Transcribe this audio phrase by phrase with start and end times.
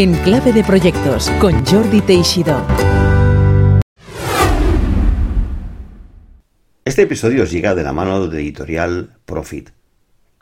[0.00, 2.66] En clave de proyectos con Jordi Teixidó.
[6.86, 9.68] Este episodio os llega de la mano de editorial Profit.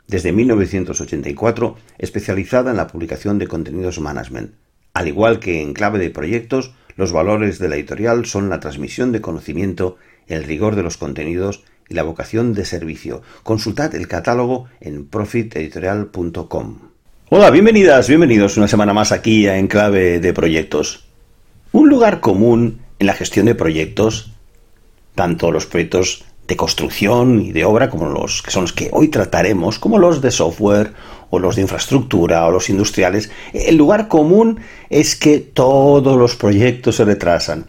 [0.07, 4.53] Desde 1984, especializada en la publicación de contenidos management.
[4.93, 9.11] Al igual que en clave de proyectos, los valores de la editorial son la transmisión
[9.11, 9.97] de conocimiento,
[10.27, 13.23] el rigor de los contenidos y la vocación de servicio.
[13.43, 16.88] Consultad el catálogo en profiteditorial.com.
[17.31, 21.05] Hola, bienvenidas, bienvenidos una semana más aquí a Enclave de Proyectos.
[21.71, 24.31] Un lugar común en la gestión de proyectos,
[25.13, 29.09] tanto los proyectos de construcción y de obra como los que son los que hoy
[29.09, 30.93] trataremos, como los de software
[31.29, 36.95] o los de infraestructura o los industriales, el lugar común es que todos los proyectos
[36.95, 37.67] se retrasan.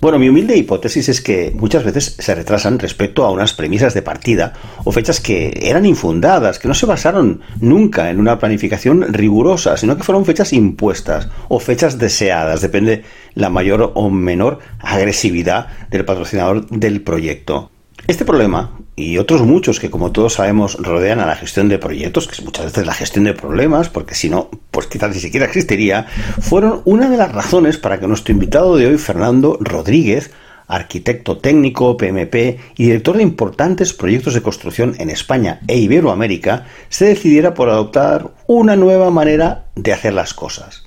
[0.00, 4.02] Bueno, mi humilde hipótesis es que muchas veces se retrasan respecto a unas premisas de
[4.02, 4.52] partida
[4.84, 9.96] o fechas que eran infundadas, que no se basaron nunca en una planificación rigurosa, sino
[9.96, 13.02] que fueron fechas impuestas o fechas deseadas, depende
[13.34, 17.72] la mayor o menor agresividad del patrocinador del proyecto.
[18.08, 22.26] Este problema y otros muchos que como todos sabemos rodean a la gestión de proyectos,
[22.26, 25.44] que es muchas veces la gestión de problemas, porque si no, pues quizás ni siquiera
[25.44, 26.06] existiría,
[26.40, 30.30] fueron una de las razones para que nuestro invitado de hoy, Fernando Rodríguez,
[30.68, 37.04] arquitecto técnico, PMP y director de importantes proyectos de construcción en España e Iberoamérica, se
[37.04, 40.82] decidiera por adoptar una nueva manera de hacer las cosas.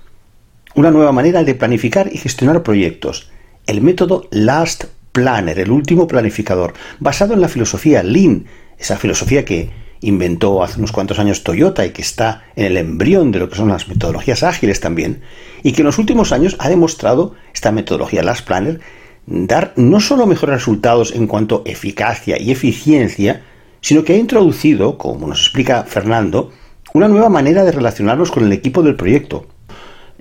[0.73, 3.29] Una nueva manera de planificar y gestionar proyectos,
[3.67, 8.45] el método Last Planner, el último planificador, basado en la filosofía Lean,
[8.77, 9.69] esa filosofía que
[10.01, 13.55] inventó hace unos cuantos años Toyota y que está en el embrión de lo que
[13.55, 15.21] son las metodologías ágiles también,
[15.63, 18.79] y que en los últimos años ha demostrado esta metodología Last Planner
[19.27, 23.43] dar no solo mejores resultados en cuanto a eficacia y eficiencia,
[23.79, 26.51] sino que ha introducido, como nos explica Fernando,
[26.93, 29.45] una nueva manera de relacionarnos con el equipo del proyecto,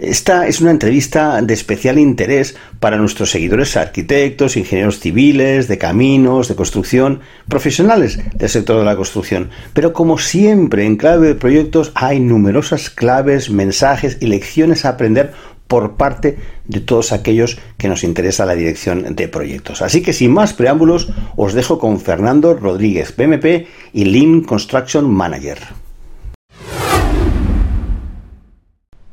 [0.01, 6.49] esta es una entrevista de especial interés para nuestros seguidores arquitectos, ingenieros civiles, de caminos,
[6.49, 9.51] de construcción, profesionales del sector de la construcción.
[9.75, 15.33] Pero como siempre en clave de proyectos hay numerosas claves, mensajes y lecciones a aprender
[15.69, 19.83] por parte de todos aquellos que nos interesa la dirección de proyectos.
[19.83, 25.59] Así que sin más preámbulos, os dejo con Fernando Rodríguez, PMP y Lean Construction Manager.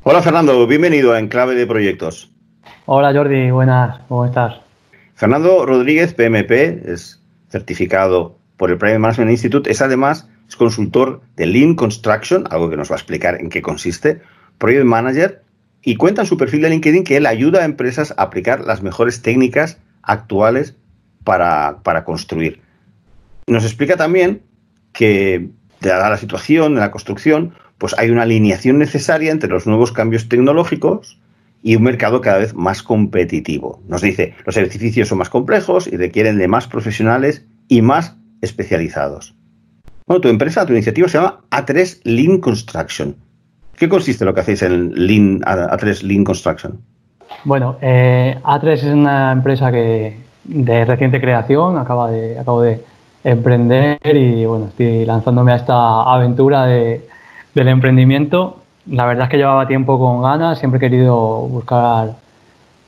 [0.09, 2.31] Hola Fernando, bienvenido a Enclave de Proyectos.
[2.85, 4.61] Hola Jordi, buenas, ¿cómo estás?
[5.15, 6.49] Fernando Rodríguez, PMP,
[6.89, 12.69] es certificado por el Private Management Institute, es además es consultor de Lean Construction, algo
[12.69, 14.21] que nos va a explicar en qué consiste,
[14.57, 15.43] Project Manager,
[15.81, 18.81] y cuenta en su perfil de LinkedIn que él ayuda a empresas a aplicar las
[18.81, 20.77] mejores técnicas actuales
[21.25, 22.61] para, para construir.
[23.45, 24.41] Nos explica también
[24.93, 25.49] que,
[25.81, 30.29] dada la situación de la construcción, pues hay una alineación necesaria entre los nuevos cambios
[30.29, 31.19] tecnológicos
[31.61, 33.81] y un mercado cada vez más competitivo.
[33.87, 39.35] Nos dice, los edificios son más complejos y requieren de más profesionales y más especializados.
[40.05, 43.15] Bueno, tu empresa, tu iniciativa se llama A3 Lean Construction.
[43.75, 46.79] ¿Qué consiste lo que hacéis en Lean, A3 Lean Construction?
[47.43, 52.81] Bueno, eh, A3 es una empresa que de reciente creación, acaba de, acabo de
[53.23, 57.05] emprender y bueno, estoy lanzándome a esta aventura de,
[57.57, 62.13] del emprendimiento, la verdad es que llevaba tiempo con ganas, siempre he querido buscar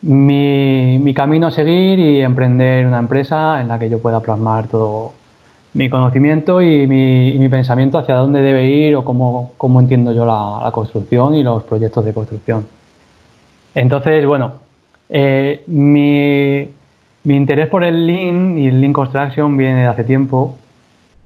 [0.03, 5.13] mi, camino a seguir y emprender una empresa en la que yo pueda plasmar todo
[5.73, 10.69] mi conocimiento y mi, pensamiento hacia dónde debe ir o cómo, cómo entiendo yo la,
[10.71, 12.67] construcción y los proyectos de construcción.
[13.73, 14.53] Entonces, bueno,
[15.09, 16.69] eh, mi,
[17.25, 20.55] interés por el Lean y el Lean Construction viene de hace tiempo.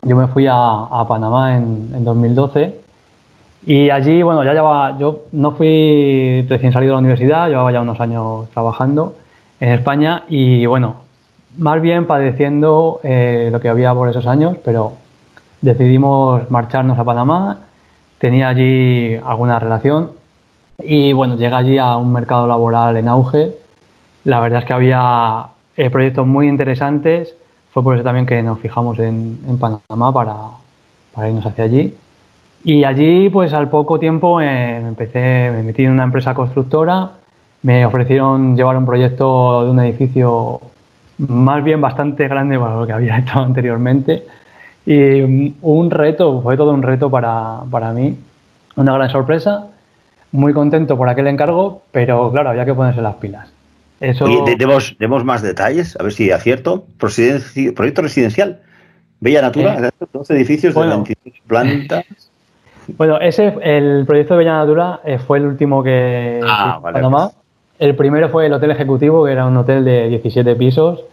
[0.02, 2.83] Yo me fui a, Panamá en, en 2012
[3.66, 7.82] y allí, bueno, ya llevaba, yo no fui recién salido de la universidad, llevaba ya
[7.82, 9.16] unos años trabajando
[9.60, 10.96] en España y bueno,
[11.58, 14.94] más bien padeciendo eh, lo que había por esos años, pero
[15.62, 17.60] decidimos marcharnos a Panamá,
[18.18, 20.12] tenía allí alguna relación
[20.80, 23.54] y bueno, llegué allí a un mercado laboral en auge.
[24.26, 27.34] La verdad es que había eh, proyectos muy interesantes,
[27.72, 30.36] fue por eso también que nos fijamos en, en Panamá para,
[31.14, 31.96] para irnos hacia allí.
[32.64, 37.12] Y allí, pues al poco tiempo me empecé, me metí en una empresa constructora,
[37.62, 40.62] me ofrecieron llevar un proyecto de un edificio
[41.18, 44.24] más bien bastante grande para lo que había hecho anteriormente.
[44.86, 48.18] Y un reto, fue todo un reto para, para mí,
[48.76, 49.68] una gran sorpresa,
[50.32, 53.52] muy contento por aquel encargo, pero claro, había que ponerse las pilas.
[54.00, 54.26] Eso...
[54.26, 56.86] Oye, demos, más detalles, a ver si acierto.
[56.98, 58.60] Proyecto residencial,
[59.22, 62.23] Bella Natura, 12 eh, edificios de 25 plantas.
[62.98, 66.42] Bueno, ese, el proyecto de Bella eh, fue el último que...
[66.46, 67.02] Ah, vale.
[67.80, 71.04] El primero fue el Hotel Ejecutivo, que era un hotel de 17 pisos,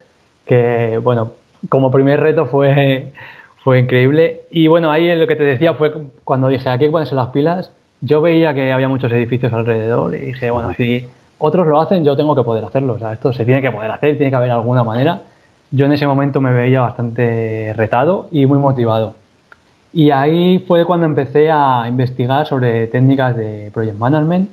[0.44, 1.32] que, bueno,
[1.68, 3.12] como primer reto fue,
[3.64, 4.42] fue increíble.
[4.50, 5.92] Y bueno, ahí lo que te decía fue
[6.24, 10.18] cuando dije, aquí hay ponerse las pilas, yo veía que había muchos edificios alrededor y
[10.18, 11.06] dije, bueno, si
[11.38, 12.94] otros lo hacen, yo tengo que poder hacerlo.
[12.94, 15.22] O sea, esto se tiene que poder hacer, tiene que haber alguna manera.
[15.70, 19.14] Yo en ese momento me veía bastante retado y muy motivado.
[19.92, 24.48] Y ahí fue cuando empecé a investigar sobre técnicas de Project Management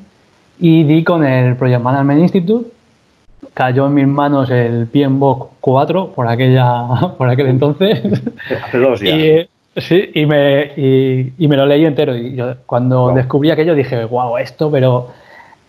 [0.59, 2.71] y di con el Project Management Institute.
[3.53, 6.87] Cayó en mis manos el PMBOK 4 por, aquella,
[7.17, 8.01] por aquel entonces.
[8.63, 9.09] Hace dos ya.
[9.09, 10.71] Y, sí, y me,
[11.37, 12.15] y, me lo leí entero.
[12.15, 15.09] Y yo, cuando descubrí aquello dije, wow, esto, pero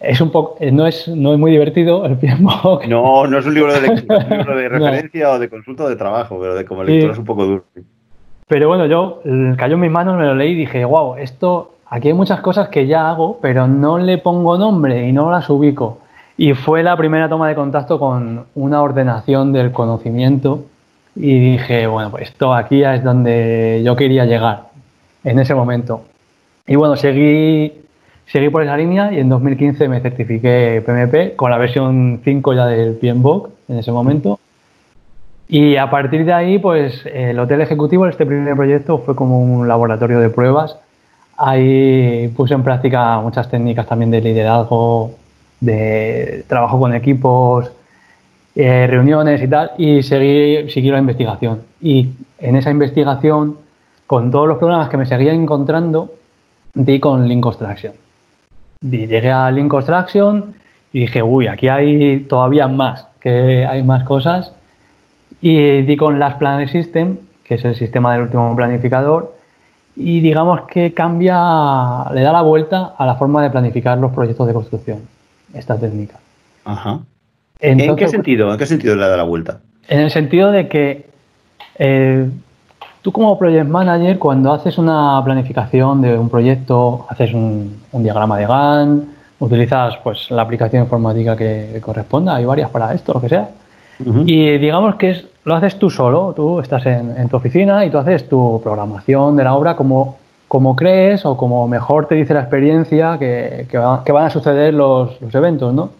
[0.01, 2.87] es un poco, no es, no es muy divertido el PMBOK.
[2.87, 6.39] No, no es un libro de, libro de referencia o de consulta o de trabajo,
[6.41, 7.65] pero de como lectura es un poco duro.
[8.49, 9.21] Pero bueno, yo
[9.57, 12.69] cayó en mis manos, me lo leí y dije, wow, esto, aquí hay muchas cosas
[12.69, 15.99] que ya hago, pero no le pongo nombre y no las ubico.
[16.39, 20.65] Y fue la primera toma de contacto con una ordenación del conocimiento
[21.15, 24.69] y dije, bueno, pues esto aquí es donde yo quería llegar
[25.25, 26.05] en ese momento.
[26.67, 27.73] Y bueno, seguí,
[28.27, 32.67] seguí por esa línea y en 2015 me certifiqué PMP con la versión 5 ya
[32.67, 34.39] del PMBOK en ese momento.
[35.49, 39.67] Y a partir de ahí, pues el Hotel Ejecutivo, este primer proyecto, fue como un
[39.67, 40.77] laboratorio de pruebas.
[41.39, 45.13] Ahí puse en práctica muchas técnicas también de liderazgo,
[45.61, 47.73] de trabajo con equipos,
[48.55, 51.63] eh, reuniones y tal, y seguí, seguí la investigación.
[51.81, 53.57] Y en esa investigación,
[54.07, 56.13] con todos los problemas que me seguía encontrando,
[56.75, 57.95] di con Link Construction.
[58.83, 60.55] llegué a Link Construction
[60.93, 64.53] y dije, uy, aquí hay todavía más, que hay más cosas
[65.41, 69.37] y di con Last Planner System, que es el sistema del último planificador,
[69.97, 74.47] y digamos que cambia, le da la vuelta a la forma de planificar los proyectos
[74.47, 75.01] de construcción,
[75.55, 76.19] esta técnica.
[76.65, 77.01] Ajá.
[77.61, 78.53] ¿En qué sentido?
[78.53, 79.61] ¿En qué sentido le da la vuelta?
[79.89, 81.09] En el sentido de que
[81.79, 82.29] eh,
[83.03, 88.47] tú como project manager, cuando haces una planificación de un proyecto, haces un, diagrama de
[88.47, 89.09] Gantt,
[89.41, 93.49] utilizas pues la aplicación informática que corresponda, hay varias para esto, lo que sea.
[93.99, 97.99] Y digamos que es, lo haces tú solo, tú estás en, tu oficina y tú
[97.99, 102.41] haces tu programación de la obra como, como crees o como mejor te dice la
[102.41, 105.91] experiencia que, que, van a suceder los, los, eventos, ¿no?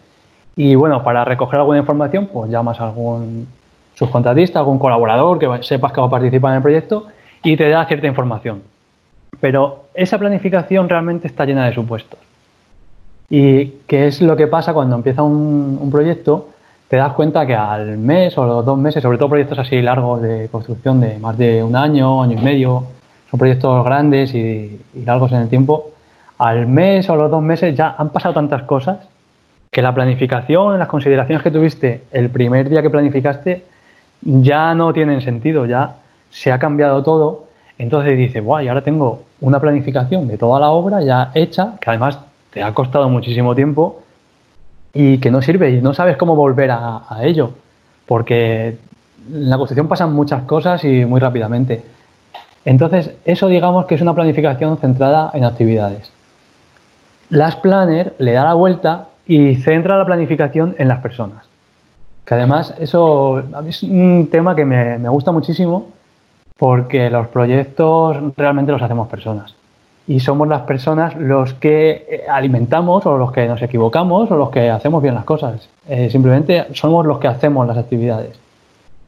[0.55, 3.47] Y bueno, para recoger alguna información, pues llamas a algún
[3.95, 7.07] subcontratista, algún colaborador que sepas que va a participar en el proyecto
[7.43, 8.61] y te da cierta información.
[9.41, 12.19] Pero esa planificación realmente está llena de supuestos.
[13.29, 16.49] ¿Y qué es lo que pasa cuando empieza un, un proyecto?
[16.89, 20.23] Te das cuenta que al mes o los dos meses, sobre todo proyectos así largos
[20.23, 22.83] de construcción de más de un año, año y medio,
[23.29, 25.91] son proyectos grandes y, largos en el tiempo,
[26.39, 28.97] al mes o los dos meses ya han pasado tantas cosas
[29.69, 33.65] que la planificación, las consideraciones que tuviste el primer día que planificaste
[34.21, 35.97] ya no tienen sentido, ya
[36.31, 37.45] se ha cambiado todo.
[37.77, 42.19] Entonces dices, guay, ahora tengo una planificación de toda la obra ya hecha, que además
[42.49, 44.01] te ha costado muchísimo tiempo
[44.93, 47.51] y que no sirve y no sabes cómo volver a, ello,
[48.05, 48.77] porque
[49.31, 51.83] en la construcción pasan muchas cosas y muy rápidamente.
[52.65, 56.11] Entonces, eso digamos que es una planificación centrada en actividades.
[57.29, 61.45] Las Planner le da la vuelta y centra la planificación en las personas.
[62.25, 65.89] Que además eso es un tema que me, me gusta muchísimo
[66.57, 69.55] porque los proyectos realmente los hacemos personas
[70.09, 74.49] y somos las personas los que eh, alimentamos o los que nos equivocamos o los
[74.49, 75.69] que hacemos bien las cosas.
[75.87, 78.39] Eh, simplemente somos los que hacemos las actividades.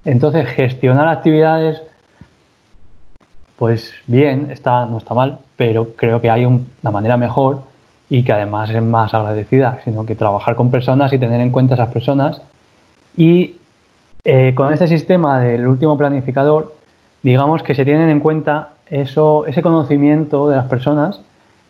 [0.06, 1.82] Entonces, gestionar actividades,
[3.58, 7.62] pues bien, está, no está mal, pero creo que hay una manera mejor
[8.08, 11.74] y que además es más agradecida, sino que trabajar con personas y tener en cuenta
[11.74, 12.44] esas personas.
[13.18, 13.56] Y
[14.24, 16.76] eh, con este sistema del último planificador,
[17.24, 21.22] digamos que se tienen en cuenta eso, ese conocimiento de las personas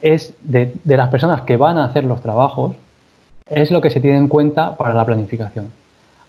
[0.02, 2.76] es de, las personas que van a hacer los trabajos,
[3.48, 5.72] es lo que se tiene en cuenta para la planificación.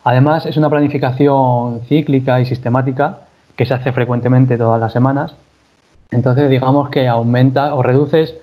[0.05, 3.21] Además, es una planificación cíclica y sistemática
[3.57, 5.35] que se hace frecuentemente todas las semanas.
[6.11, 8.35] Entonces, digamos que aumenta o reduces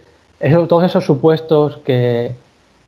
[0.67, 2.33] todos esos supuestos que,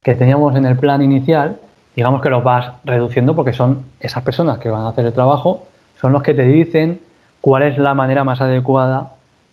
[0.01, 1.60] que teníamos en el plan inicial,
[1.96, 5.68] digamos que los vas reduciendo porque son esas personas que van a hacer el trabajo,
[6.00, 7.01] son los que te dicen
[7.41, 9.12] cuál es la manera más adecuada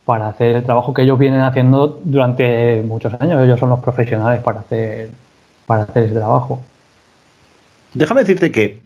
[0.08, 3.44] para hacer el trabajo que ellos vienen haciendo durante muchos años.
[3.44, 5.10] Ellos son los profesionales para hacer,
[5.66, 6.62] para hacer ese trabajo.
[7.92, 8.80] Déjame decirte que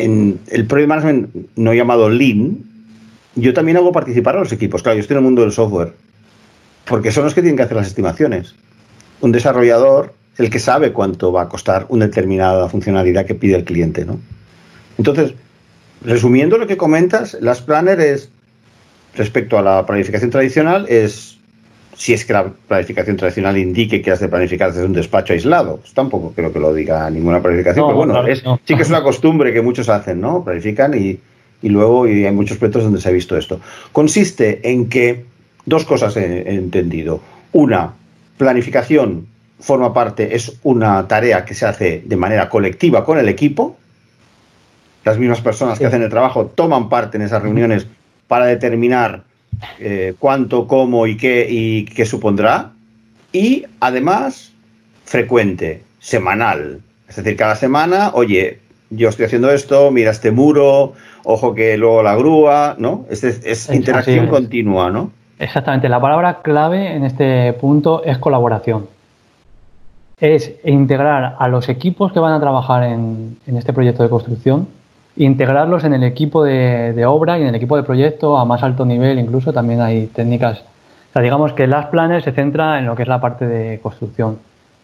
[0.00, 2.58] en el Project Management no llamado Lean,
[3.36, 4.82] yo también hago participar a los equipos.
[4.82, 5.94] Claro, yo estoy en el mundo del software.
[6.84, 8.56] porque son los que tienen que hacer las estimaciones.
[9.20, 13.54] Un desarrollador es el que sabe cuánto va a costar una determinada funcionalidad que pide
[13.54, 14.18] el cliente, ¿no?
[14.98, 15.34] Entonces,
[16.02, 18.32] resumiendo lo que comentas, las planner es,
[19.16, 21.38] respecto a la planificación tradicional, es
[21.96, 25.78] si es que la planificación tradicional indique que has de planificar desde un despacho aislado.
[25.78, 28.22] Pues tampoco creo que lo diga ninguna planificación, pero bueno,
[28.64, 30.44] sí que es una costumbre que muchos hacen, ¿no?
[30.44, 31.18] Planifican y,
[31.62, 33.60] y luego y hay muchos proyectos donde se ha visto esto.
[33.92, 35.24] Consiste en que
[35.64, 37.20] dos cosas he entendido.
[37.52, 37.94] Una,
[38.36, 39.26] planificación
[39.58, 43.76] forma parte, es una tarea que se hace de manera colectiva con el equipo,
[45.04, 47.86] las mismas personas que hacen el trabajo toman parte en esas reuniones
[48.28, 49.22] para determinar
[49.78, 52.72] eh, cuánto, cómo y qué, y qué supondrá.
[53.32, 54.52] Y además,
[55.04, 56.80] frecuente, semanal.
[57.08, 62.02] Es decir, cada semana, oye, yo estoy haciendo esto, mira este muro, ojo que luego
[62.02, 63.06] la grúa, ¿no?
[63.10, 65.10] Es, es interacción continua, ¿no?
[65.38, 65.88] Exactamente.
[65.88, 68.88] La palabra clave en este punto es colaboración.
[70.18, 74.66] Es integrar a los equipos que van a trabajar en este proyecto de construcción
[75.16, 78.84] integrarlos en el equipo de, obra y en el equipo de proyecto a más alto
[78.84, 80.62] nivel, incluso también hay técnicas.
[81.14, 84.38] Digamos que las planes se centra en lo que es la parte de construcción,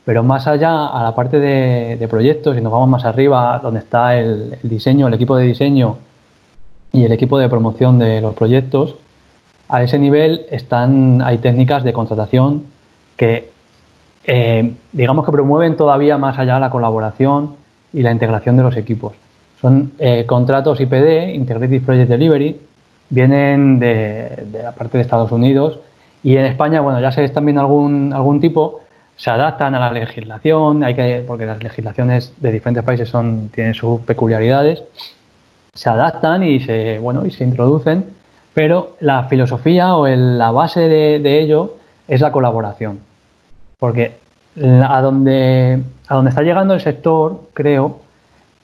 [0.06, 4.16] pero más allá a la parte de, proyectos, y nos vamos más arriba, donde está
[4.18, 5.98] el, diseño, el equipo de diseño
[6.90, 8.96] y el equipo de promoción de los proyectos,
[9.68, 12.64] a ese nivel están, hay técnicas de contratación
[13.16, 13.50] que,
[14.24, 17.56] eh, digamos que promueven todavía más allá la colaboración
[17.92, 19.12] y la integración de los equipos.
[19.62, 22.60] Son eh, contratos IPD, Integrated Project Delivery,
[23.10, 25.78] vienen de, la parte de Estados Unidos
[26.24, 28.80] y en España, bueno, ya se están viendo algún, algún tipo,
[29.16, 33.74] se adaptan a la legislación, hay que, porque las legislaciones de diferentes países son, tienen
[33.74, 34.82] sus peculiaridades,
[35.72, 38.06] se adaptan y se, bueno, y se introducen,
[38.54, 41.76] pero la filosofía o la base de, de, ello
[42.08, 42.98] es la colaboración.
[43.78, 44.16] Porque
[44.60, 48.00] a donde, a donde está llegando el sector, creo,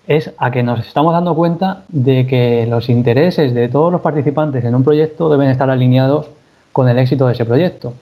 [0.09, 4.65] es a que nos estamos dando cuenta de que los intereses de todos los participantes
[4.65, 6.31] en un proyecto deben estar alineados
[6.73, 7.93] con el éxito de ese proyecto.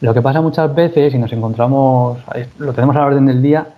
[0.00, 2.18] Lo que pasa muchas veces, y nos encontramos,
[2.58, 3.68] lo tenemos a la orden del día,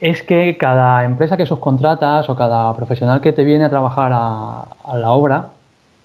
[0.00, 4.66] es que cada empresa que subcontratas o cada profesional que te viene a trabajar a,
[4.96, 5.50] la obra,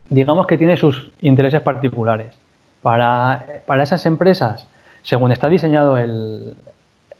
[0.09, 2.35] digamos que tiene sus intereses particulares.
[2.83, 3.45] Para,
[3.81, 4.67] esas empresas,
[5.01, 6.53] según está diseñado el,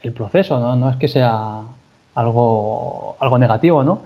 [0.04, 0.76] el proceso, ¿no?
[0.76, 1.64] no es que sea
[2.20, 4.02] algo, algo negativo, ¿no?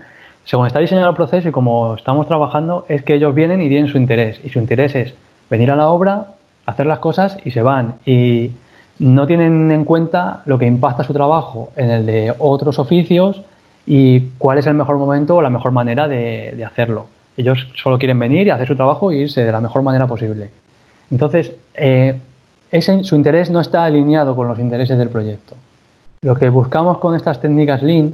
[0.46, 3.88] Según está diseñado el proceso y como estamos trabajando, es que ellos vienen y tienen
[3.88, 4.40] su interés.
[4.44, 5.14] Y su interés es
[5.50, 6.28] venir a la obra,
[6.66, 7.96] hacer las cosas y se van.
[8.06, 8.52] Y
[9.00, 13.42] no tienen en cuenta lo que impacta su trabajo en el de otros oficios
[13.86, 17.08] y cuál es el mejor momento o la mejor manera de, hacerlo.
[17.38, 20.50] Ellos solo quieren venir y hacer su trabajo e irse de la mejor manera posible.
[21.10, 22.20] Entonces, eh,
[22.70, 25.56] ese, su interés no está alineado con los intereses del proyecto.
[26.24, 28.14] Lo que buscamos con estas técnicas Lean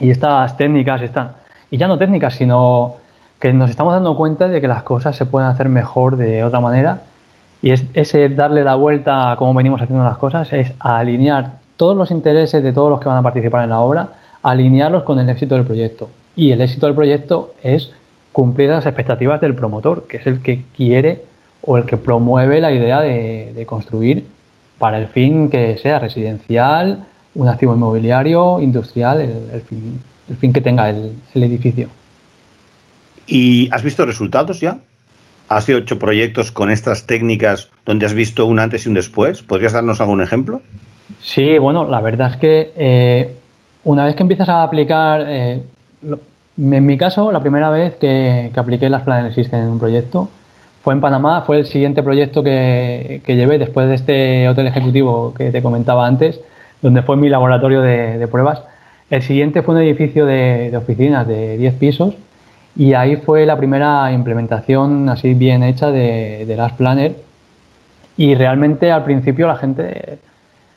[0.00, 1.32] y estas técnicas están,
[1.70, 2.96] y ya no técnicas, sino
[3.38, 6.58] que nos estamos dando cuenta de que las cosas se pueden hacer mejor de otra
[6.58, 7.02] manera
[7.62, 11.96] y es ese darle la vuelta a cómo venimos haciendo las cosas es alinear todos
[11.96, 14.08] los intereses de todos los que van a participar en la obra,
[14.42, 16.10] alinearlos con el éxito del proyecto.
[16.34, 17.92] Y el éxito del proyecto es
[18.32, 21.22] cumplir las expectativas del promotor, que es el que quiere
[21.62, 24.26] o el que promueve la idea de construir
[24.78, 27.04] para el fin que sea residencial,
[27.34, 31.88] un activo inmobiliario, industrial, el, fin, que tenga el, edificio.
[33.26, 34.78] ¿Y has visto resultados ya?
[35.48, 39.42] ¿Has hecho proyectos con estas técnicas donde has visto un antes y un después?
[39.42, 40.60] ¿Podrías darnos algún ejemplo?
[41.22, 43.36] Sí, bueno, la verdad es que eh,
[43.84, 45.62] una vez que empiezas a aplicar, eh,
[46.58, 50.28] en mi caso, la primera vez que, apliqué las Planner System en un proyecto
[50.82, 55.34] fue en Panamá, fue el siguiente proyecto que, que llevé después de este hotel ejecutivo
[55.34, 56.40] que te comentaba antes
[56.82, 58.62] donde fue mi laboratorio de, pruebas.
[59.10, 62.14] El siguiente fue un edificio de, oficinas de 10 pisos
[62.76, 67.16] y ahí fue la primera implementación así bien hecha de, de Last Planner
[68.16, 70.18] y realmente al principio la gente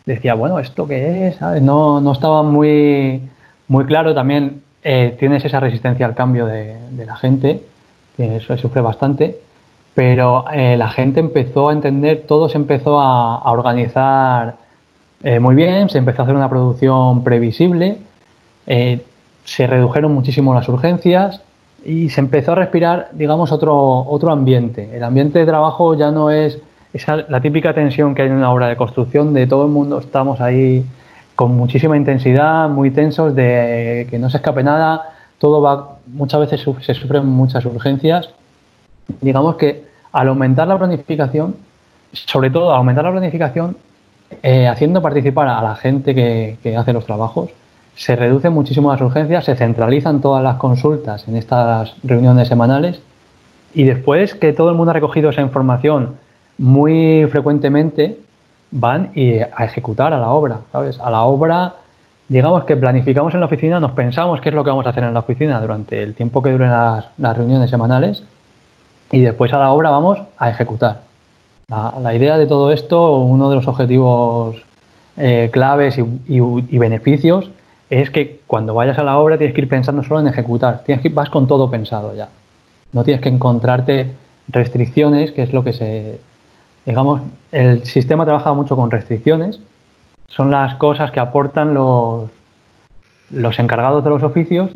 [0.05, 1.41] decía, bueno, ¿esto qué es?
[1.61, 3.21] No, no estaba muy,
[3.67, 4.13] muy claro.
[4.13, 7.63] También eh, tienes esa resistencia al cambio de, la gente,
[8.15, 9.39] que eso sufre bastante,
[9.95, 14.55] pero eh, la gente empezó a entender, todo se empezó a organizar
[15.23, 17.97] eh, muy bien, se empezó a hacer una producción previsible,
[18.65, 19.01] eh,
[19.43, 21.41] se redujeron muchísimo las urgencias
[21.85, 24.89] y se empezó a respirar, digamos, otro, otro ambiente.
[24.95, 26.59] El ambiente de trabajo ya no es
[26.93, 29.99] esa, la típica tensión que hay en una obra de construcción, de todo el mundo
[29.99, 30.85] estamos ahí
[31.35, 36.65] con muchísima intensidad, muy tensos, de que no se escape nada, todo va, muchas veces
[36.81, 38.29] se sufren muchas urgencias.
[39.21, 41.55] Digamos que al aumentar la planificación,
[42.11, 43.77] sobre todo, aumentar la planificación,
[44.43, 47.49] eh, haciendo participar a la gente que, hace los trabajos,
[47.95, 53.01] se reducen muchísimo las urgencias, se centralizan todas las consultas en estas reuniones semanales
[53.73, 56.15] y después que todo el mundo ha recogido esa información
[56.57, 58.17] muy frecuentemente,
[58.71, 60.99] van y a ejecutar a la obra, ¿sabes?
[60.99, 61.75] A la obra,
[62.27, 65.03] digamos que planificamos en la oficina, nos pensamos qué es lo que vamos a hacer
[65.03, 68.23] en la oficina durante el tiempo que duren las, reuniones semanales
[69.11, 71.10] y después a la obra vamos a ejecutar.
[71.71, 74.57] La, idea de todo esto, uno de los objetivos
[75.15, 77.49] eh, claves y, beneficios
[77.89, 81.01] es que cuando vayas a la obra tienes que ir pensando solo en ejecutar, tienes
[81.01, 82.29] que vas con todo pensado ya.
[82.91, 84.11] No tienes que encontrarte
[84.49, 86.19] restricciones, que es lo que se
[86.85, 89.59] digamos, el sistema trabaja mucho con restricciones.
[90.27, 92.29] Son las cosas que aportan los,
[93.29, 94.71] los encargados de los oficios.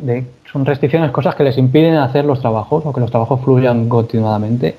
[0.50, 4.76] Son restricciones, cosas que les impiden hacer los trabajos o que los trabajos fluyan continuadamente.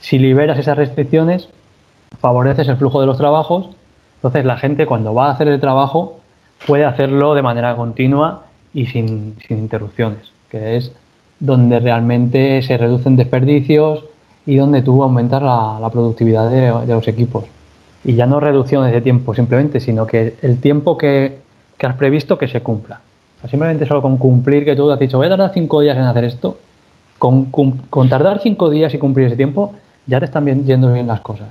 [0.00, 1.48] Si liberas esas restricciones,
[2.20, 3.70] favoreces el flujo de los trabajos.
[4.16, 6.20] Entonces la gente cuando va a hacer el trabajo
[6.66, 10.92] puede hacerlo de manera continua y sin, sin interrupciones, que es
[11.40, 14.04] donde realmente se reducen desperdicios,
[14.48, 17.44] y donde tú aumentas la, productividad de, los equipos.
[18.02, 21.40] Y ya no reducciones de tiempo simplemente, sino que el tiempo que,
[21.82, 22.98] has previsto que se cumpla.
[23.50, 26.24] simplemente solo con cumplir que tú has dicho, voy a tardar cinco días en hacer
[26.24, 26.56] esto,
[27.18, 27.50] con,
[28.08, 29.74] tardar cinco días y cumplir ese tiempo,
[30.08, 31.50] ya te están yendo bien las cosas.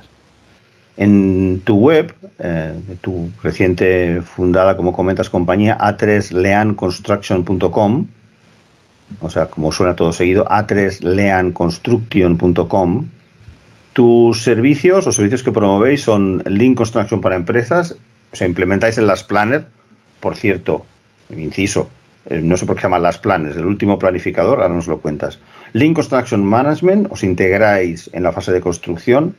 [0.98, 8.08] En tu web, eh, tu reciente fundada, como comentas, compañía a3leanconstruction.com,
[9.22, 13.06] o sea, como suena todo seguido, a3leanconstruction.com.
[13.94, 17.96] Tus servicios o servicios que promovéis son Lean Construction para empresas,
[18.34, 19.68] o sea, implementáis en las Planner,
[20.20, 20.84] por cierto,
[21.30, 21.92] inciso,
[22.30, 25.40] eh, no sé por qué llaman las Planners, el último planificador, ahora nos lo cuentas.
[25.74, 29.36] Lean Construction Management, os integráis en la fase de construcción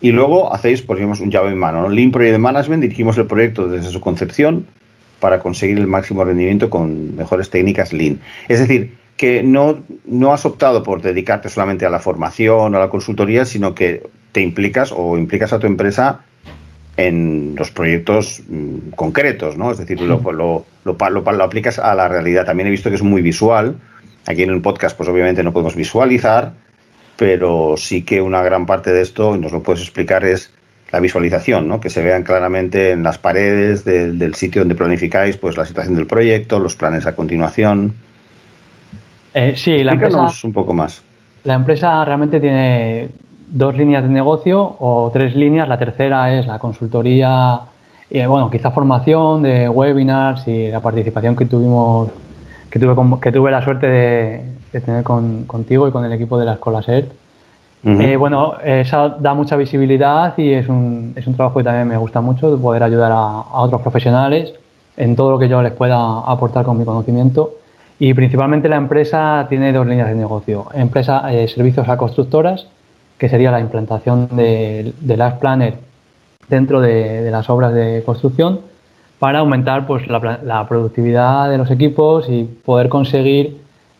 [0.00, 1.88] y luego hacéis, por ejemplo, un llave en mano.
[1.88, 4.66] Lean Project Management, dirigimos el proyecto desde su concepción
[5.20, 8.20] para conseguir el máximo rendimiento con mejores técnicas Lean.
[8.48, 12.80] Es decir, que no, no has optado por dedicarte solamente a la formación o a
[12.80, 16.24] la consultoría, sino que te implicas o implicas a tu empresa
[16.96, 19.70] en los proyectos mm, concretos, ¿no?
[19.70, 22.44] Es decir, lo, lo, lo, lo, aplicas a la realidad.
[22.44, 23.76] También he visto que es muy visual.
[24.26, 26.52] Aquí en el podcast, pues obviamente no podemos visualizar,
[27.16, 30.52] pero sí que una gran parte de esto, y nos lo puedes explicar, es
[30.92, 31.80] la visualización, ¿no?
[31.80, 35.96] Que se vean claramente en las paredes del, del sitio donde planificáis, pues la situación
[35.96, 37.94] del proyecto, los planes a continuación.
[39.34, 41.02] Eh, sí, la empresa, un poco más.
[41.44, 43.08] La empresa realmente tiene
[43.52, 45.68] dos líneas de negocio o tres líneas.
[45.68, 47.60] La tercera es la consultoría,
[48.10, 52.10] y bueno, quizá formación de webinars y la participación que tuvimos,
[52.70, 56.54] que tuve, que tuve la suerte de, tener contigo y con el equipo de la
[56.54, 57.12] Escuela SERT.
[57.84, 61.96] Eh, bueno, esa da mucha visibilidad y es un, es un trabajo que también me
[61.96, 64.54] gusta mucho, de poder ayudar a, a otros profesionales
[64.96, 67.54] en todo lo que yo les pueda aportar con mi conocimiento.
[67.98, 70.66] Y principalmente la empresa tiene dos líneas de negocio.
[70.74, 72.66] Empresa, eh, servicios a constructoras,
[73.22, 75.74] que sería la implantación de, de Last Planner
[76.48, 78.62] dentro de, las obras de construcción
[79.20, 83.58] para aumentar pues, la, productividad de los equipos y poder conseguir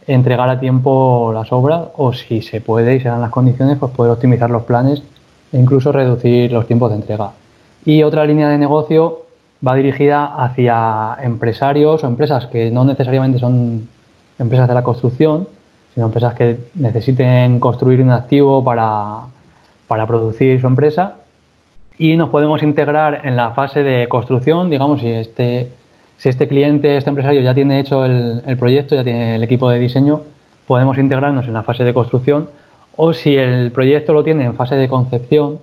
[0.08, 3.92] entregar a tiempo las obras o si se puede y se dan las condiciones, pues
[3.92, 5.04] poder optimizar los planes
[5.52, 7.30] e incluso reducir los tiempos de entrega.
[7.84, 9.26] Y otra línea de negocio
[9.64, 13.88] va dirigida hacia empresarios o empresas que no necesariamente son
[14.40, 15.46] empresas de la construcción,
[15.94, 19.20] sino empresas que necesiten construir un activo para,
[19.86, 21.16] para producir su empresa.
[21.98, 25.68] Y nos podemos integrar en la fase de construcción, digamos, si este,
[26.16, 29.68] si este cliente, este empresario ya tiene hecho el, el, proyecto, ya tiene el equipo
[29.68, 30.22] de diseño,
[30.66, 32.48] podemos integrarnos en la fase de construcción.
[32.96, 35.58] O si el proyecto lo tiene en fase de concepción,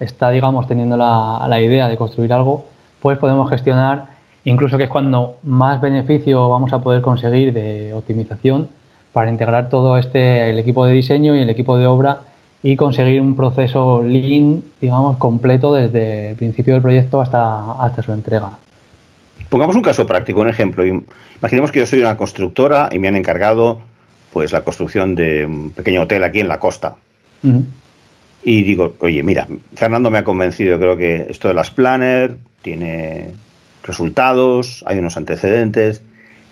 [0.00, 2.66] está, digamos, teniendo la, la idea de construir algo,
[3.00, 4.06] pues podemos gestionar,
[4.44, 8.68] incluso que es cuando más beneficio vamos a poder conseguir de optimización
[9.14, 12.22] para integrar todo este, el equipo de diseño y el equipo de obra
[12.64, 18.12] y conseguir un proceso lean, digamos, completo desde el principio del proyecto hasta, hasta su
[18.12, 18.50] entrega.
[19.48, 20.84] Pongamos un caso práctico, un ejemplo.
[20.84, 23.80] Imaginemos que yo soy una constructora y me han encargado
[24.32, 26.96] pues la construcción de un pequeño hotel aquí en la costa.
[28.42, 29.46] Y digo, oye, mira,
[29.76, 33.30] Fernando me ha convencido, creo que esto de las planner, tiene
[33.84, 36.02] resultados, hay unos antecedentes.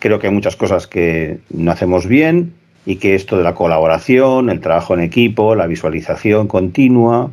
[0.02, 4.50] Creo que hay muchas cosas que no hacemos bien y que esto de la colaboración,
[4.50, 7.30] el trabajo en equipo, la visualización continua,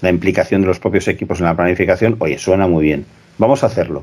[0.00, 3.06] la implicación de los propios equipos en la planificación, oye, suena muy bien.
[3.38, 4.02] Vamos a hacerlo.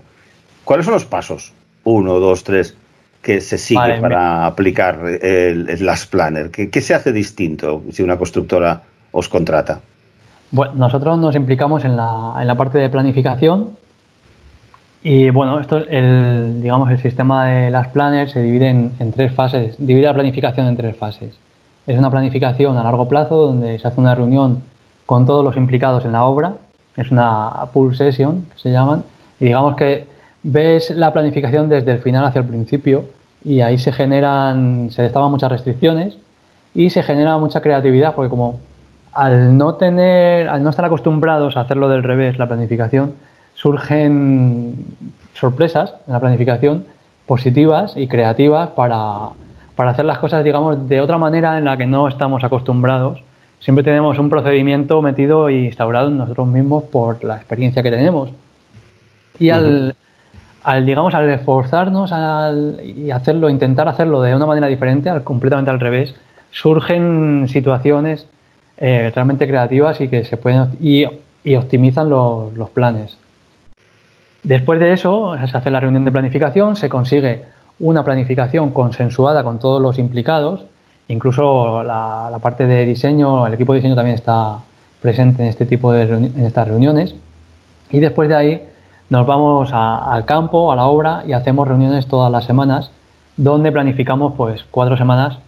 [0.63, 1.51] ¿Cuáles son los pasos?
[1.83, 2.77] Uno, dos, tres,
[3.21, 6.51] que se sigue para aplicar el, Last Planner.
[6.51, 9.81] ¿Qué se hace distinto si una constructora os contrata?
[10.51, 13.71] Bueno, nosotros nos implicamos en la, en la parte de planificación
[15.07, 19.75] y bueno, esto el, digamos, el sistema de las planners se divide en, tres fases,
[19.77, 21.37] divide la planificación en tres fases.
[21.85, 24.63] Es una planificación a largo plazo donde se hace una reunión
[25.05, 26.53] con todos los implicados en la obra,
[26.97, 29.03] es una pool session que se llaman,
[29.39, 30.07] y digamos que
[30.41, 33.05] ves la planificación desde el final hacia el principio
[33.43, 36.17] y ahí se generan, se destapan muchas restricciones
[36.73, 38.59] y se genera mucha creatividad porque como
[39.13, 43.13] al no tener, al no estar acostumbrados a hacerlo del revés, la planificación,
[43.65, 44.75] surgen
[45.33, 46.85] sorpresas en la planificación
[47.25, 49.29] positivas y creativas para,
[49.75, 53.23] para hacer las cosas, digamos, de otra manera en la que no estamos acostumbrados.
[53.59, 58.29] Siempre tenemos un procedimiento metido y instaurado en nosotros mismos por la experiencia que tenemos.
[59.39, 59.95] Y al,
[60.61, 65.71] al digamos, al esforzarnos al, y hacerlo, intentar hacerlo de una manera diferente, al, completamente
[65.71, 66.13] al revés,
[66.51, 68.27] surgen situaciones
[68.77, 71.05] eh, realmente creativas y que se pueden y,
[71.43, 73.17] y optimizan los, los planes.
[74.45, 77.45] Después de eso, se hace la reunión de planificación, se consigue
[77.79, 80.65] una planificación consensuada con todos los implicados,
[81.07, 84.59] incluso la, parte de diseño, el equipo de diseño también está
[85.01, 87.15] presente en este tipo de en estas reuniones.
[87.89, 88.61] Y después de ahí
[89.09, 92.91] nos vamos al campo, a la obra y hacemos reuniones todas las semanas,
[93.37, 95.39] donde planificamos pues cuatro semanas,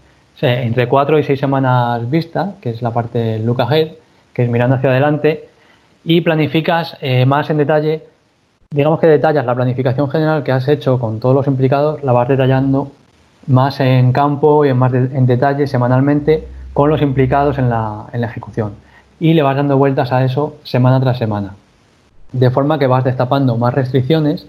[0.41, 3.89] entre cuatro y seis semanas vista, que es la parte look ahead,
[4.33, 5.49] que es mirando hacia adelante,
[6.03, 8.16] y planificas eh, más en detalle
[8.69, 12.27] digamos que detallas la planificación general que has hecho con todos los implicados, la vas
[12.27, 12.91] detallando
[13.47, 18.21] más en campo y en más en detalle semanalmente con los implicados en la, en
[18.21, 18.73] la ejecución.
[19.19, 21.55] Y le vas dando vueltas a eso semana tras semana.
[22.31, 24.47] De forma que vas destapando más restricciones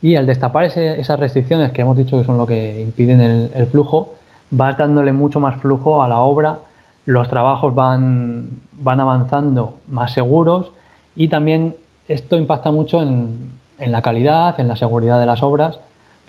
[0.00, 3.66] y al destapar esas restricciones que hemos dicho que son lo que impiden el, el
[3.66, 4.14] flujo,
[4.50, 6.60] vas dándole mucho más flujo a la obra,
[7.04, 10.72] los trabajos van, van avanzando más seguros
[11.14, 11.76] y también
[12.06, 15.78] esto impacta mucho en, la calidad, en la seguridad de las obras,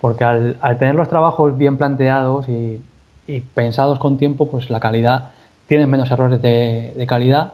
[0.00, 2.80] porque al, tener los trabajos bien planteados y,
[3.54, 5.30] pensados con tiempo, pues la calidad,
[5.68, 7.52] tienes menos errores de, calidad,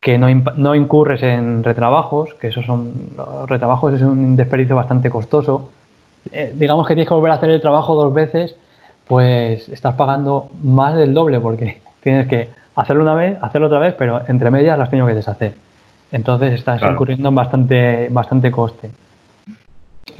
[0.00, 5.70] que no, incurres en retrabajos, que esos son, los retrabajos es un desperdicio bastante costoso.
[6.30, 8.54] Eh, digamos que tienes que volver a hacer el trabajo dos veces,
[9.08, 13.94] pues estás pagando más del doble, porque tienes que hacerlo una vez, hacerlo otra vez,
[13.98, 15.54] pero entre medias las tengo que deshacer.
[16.12, 18.90] Entonces estás incurriendo en bastante, bastante coste.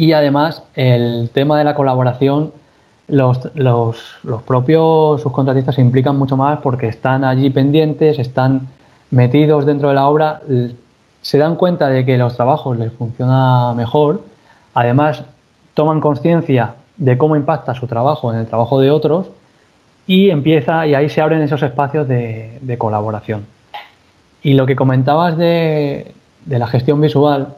[0.01, 2.55] Y además, el tema de la colaboración,
[3.07, 3.39] los,
[4.47, 8.69] propios subcontratistas se implican mucho más porque están allí pendientes, están
[9.11, 10.41] metidos dentro de la obra,
[11.21, 14.23] se dan cuenta de que los trabajos les funciona mejor,
[14.73, 15.23] además
[15.75, 19.27] toman conciencia de cómo impacta su trabajo en el trabajo de otros
[20.07, 23.45] y empieza y ahí se abren esos espacios de colaboración.
[24.43, 26.15] Y lo que comentabas de,
[26.47, 27.49] la gestión visual,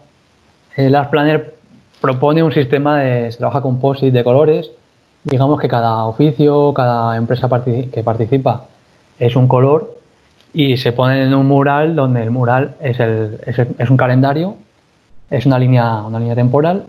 [0.75, 1.62] el Art Planner
[2.03, 4.71] propone un sistema de, se trabaja con POSIT de colores,
[5.25, 8.67] digamos que cada oficio, cada empresa que participa
[9.19, 9.97] es un color
[10.53, 14.57] y se pone en un mural donde el mural es, el, es, un calendario,
[15.31, 16.87] es una línea, una línea temporal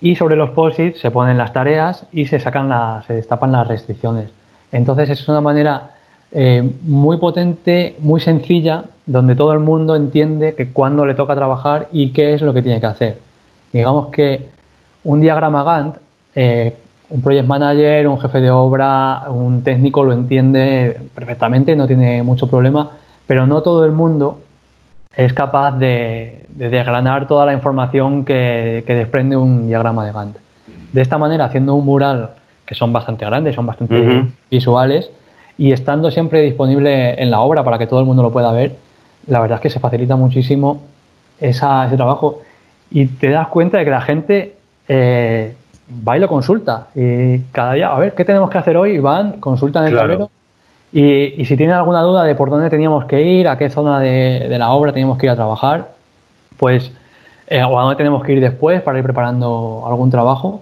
[0.00, 4.30] y sobre los POSIT se ponen las tareas y se sacan se destapan las restricciones.
[4.70, 5.90] Entonces es una manera
[6.30, 11.88] eh, muy potente, muy sencilla, donde todo el mundo entiende que cuándo le toca trabajar
[11.90, 13.31] y qué es lo que tiene que hacer.
[13.72, 14.48] Digamos que
[15.04, 15.96] un diagrama Gantt,
[16.34, 16.76] eh,
[17.10, 22.46] un project manager, un jefe de obra, un técnico lo entiende perfectamente, no tiene mucho
[22.48, 22.90] problema,
[23.26, 24.40] pero no todo el mundo
[25.14, 30.36] es capaz de, desgranar toda la información que, desprende un diagrama de Gantt.
[30.92, 32.30] De esta manera, haciendo un mural,
[32.66, 35.10] que son bastante grandes, son bastante visuales,
[35.58, 38.76] y estando siempre disponible en la obra para que todo el mundo lo pueda ver,
[39.26, 40.80] la verdad es que se facilita muchísimo
[41.40, 42.40] esa, ese trabajo
[42.92, 44.54] y te das cuenta de que la gente
[44.88, 45.54] eh,
[46.06, 46.88] va y lo consulta.
[46.94, 48.98] Y cada día, a ver, ¿qué tenemos que hacer hoy?
[48.98, 50.30] Van, consultan el tablero.
[50.92, 53.98] Y, y, si tienen alguna duda de por dónde teníamos que ir, a qué zona
[53.98, 55.88] de, de la obra teníamos que ir a trabajar,
[56.58, 56.92] pues
[57.46, 60.60] eh, o a dónde tenemos que ir después para ir preparando algún trabajo,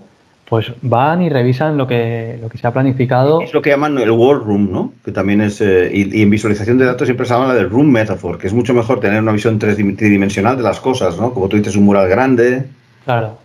[0.50, 3.40] pues van y revisan lo que, lo que se ha planificado.
[3.40, 4.92] Es lo que llaman el War Room, ¿no?
[5.04, 5.60] Que también es.
[5.60, 8.74] Eh, y, en visualización de datos siempre se habla del Room Metaphor, que es mucho
[8.74, 11.32] mejor tener una visión tridimensional de las cosas, ¿no?
[11.32, 12.66] Como tú dices, un mural grande.
[13.04, 13.38] Claro.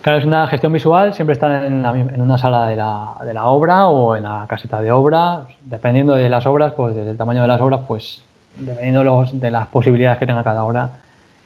[0.00, 3.44] Claro, es una gestión visual, siempre está en, en una sala de la, de la,
[3.44, 5.42] obra o en la caseta de obra.
[5.60, 8.22] Dependiendo de las obras, pues del tamaño de las obras, pues
[8.56, 10.92] dependiendo los, de las posibilidades que tenga cada obra,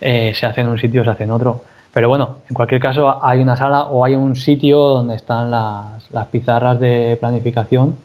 [0.01, 1.64] eh, se hace en un sitio o se hace en otro.
[1.96, 6.26] Pero bueno, en cualquier caso hay una sala o hay un sitio donde están las,
[6.30, 7.96] pizarras de planificación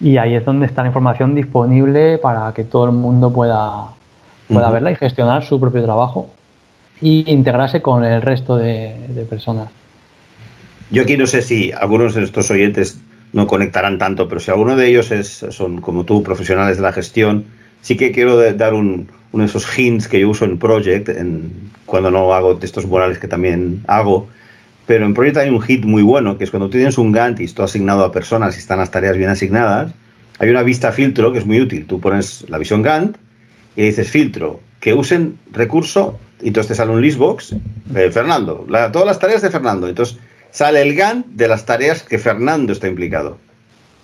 [0.00, 3.84] y ahí es donde está la información disponible para que todo el mundo pueda,
[4.48, 6.28] pueda verla y gestionar su propio trabajo
[7.00, 9.68] y integrarse con el resto de, personas.
[10.90, 13.00] Yo aquí no sé si algunos de estos oyentes
[13.32, 16.90] no conectarán tanto, pero si alguno de ellos es, son como tú, profesionales de la
[16.90, 17.44] gestión,
[17.82, 21.70] sí que quiero dar un, uno de esos hints que yo uso en Project, en,
[21.86, 24.28] cuando no hago textos morales que también hago,
[24.86, 27.44] pero en Project hay un hit muy bueno, que es cuando tienes un Gantt y
[27.44, 29.92] está asignado a personas y están las tareas bien asignadas,
[30.40, 31.86] hay una vista filtro que es muy útil.
[31.86, 33.16] Tú pones la visión Gantt
[33.76, 37.52] y dices filtro, que usen recurso, y entonces te sale un listbox,
[37.94, 39.86] eh, Fernando, todas las tareas de Fernando.
[39.86, 40.18] Entonces
[40.50, 43.38] sale el Gantt de las tareas que Fernando está implicado.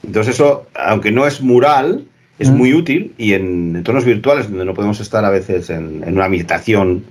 [0.04, 2.04] Entonces eso, aunque no es mural,
[2.38, 6.27] es muy útil y en entornos virtuales donde no podemos estar a veces en, una
[6.27, 7.05] habitación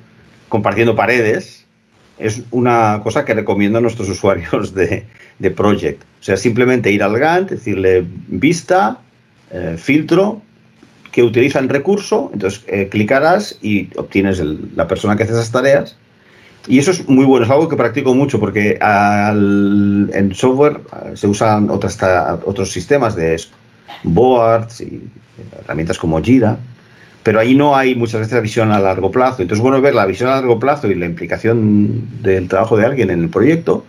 [0.49, 1.65] compartiendo paredes,
[2.19, 5.05] es una cosa que recomiendo a nuestros usuarios de,
[5.39, 6.03] de Project.
[6.21, 8.99] O sea, simplemente ir al Gantt, decirle vista,
[9.51, 10.41] eh, filtro,
[11.11, 14.41] que utilizan recurso, entonces eh, clicarás y obtienes
[14.75, 15.97] la persona que hace esas tareas.
[16.67, 21.27] Y eso es muy bueno, es algo que practico mucho porque en software eh, se
[21.27, 21.97] usan otras,
[22.43, 23.35] otros sistemas de
[24.03, 25.09] boards y
[25.61, 26.57] herramientas como Jira,
[27.23, 29.41] pero ahí no hay muchas veces la visión a largo plazo.
[29.41, 33.09] Entonces, bueno, ver la visión a largo plazo y la implicación del trabajo de alguien
[33.09, 33.83] en el proyecto.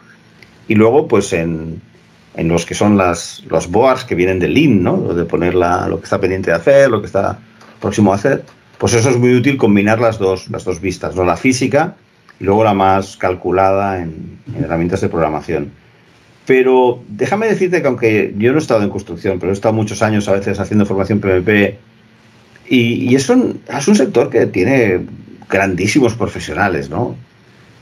[0.69, 1.81] Y luego, pues en,
[2.37, 5.15] en los que son las, los boards que vienen del Lean, ¿no?
[5.15, 7.39] de poner lo que está pendiente de hacer, lo que está
[7.81, 8.45] próximo a hacer.
[8.79, 11.25] Pues eso es muy útil combinar las dos, las dos vistas, ¿no?
[11.25, 11.97] la física
[12.39, 15.73] y luego la más calculada en herramientas de programación.
[16.47, 20.01] Pero déjame decirte que aunque yo no he estado en construcción, pero he estado muchos
[20.03, 21.77] años a veces haciendo formación PMP,
[22.69, 25.01] y, es, un, es un sector que tiene
[25.49, 27.03] grandísimos profesionales, ¿no?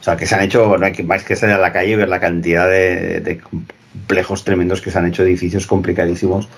[0.01, 1.97] O sea, que se han hecho, no hay más que salir a la calle y
[1.97, 6.49] ver la cantidad de, complejos tremendos que se han hecho, edificios complicadísimos.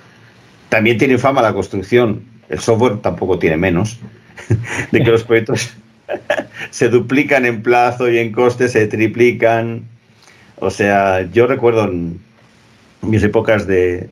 [0.68, 4.00] También tiene fama la construcción, el software tampoco tiene menos,
[4.90, 5.74] de que los proyectos
[6.70, 9.84] se duplican en plazo y en coste, se triplican.
[10.58, 12.20] O sea, yo recuerdo en
[13.02, 14.08] mis épocas de,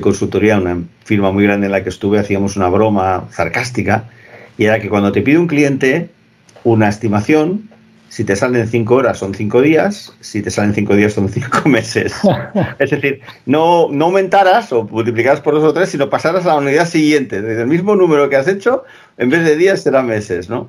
[0.00, 4.04] consultoría, una firma muy grande en la que estuve, hacíamos una broma sarcástica
[4.56, 6.10] y era que cuando te pide un cliente
[6.64, 7.68] una estimación,
[8.08, 11.62] si te salen cinco horas son cinco días, si te salen cinco días son cinco
[11.68, 12.14] meses.
[12.78, 16.56] es decir, no, no aumentaras o multiplicaras por dos o tres, sino pasaras a la
[16.56, 17.42] unidad siguiente.
[17.42, 18.84] Desde el mismo número que has hecho,
[19.16, 20.68] en vez de días será meses, ¿no?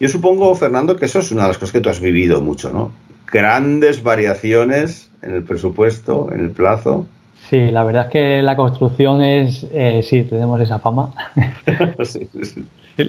[0.00, 2.70] Yo supongo, Fernando, que eso es una de las cosas que tú has vivido mucho,
[2.72, 2.92] ¿no?
[3.30, 7.06] Grandes variaciones en el presupuesto, en el plazo.
[7.48, 11.14] Sí, la verdad es que la construcción es, eh, sí, tenemos esa fama.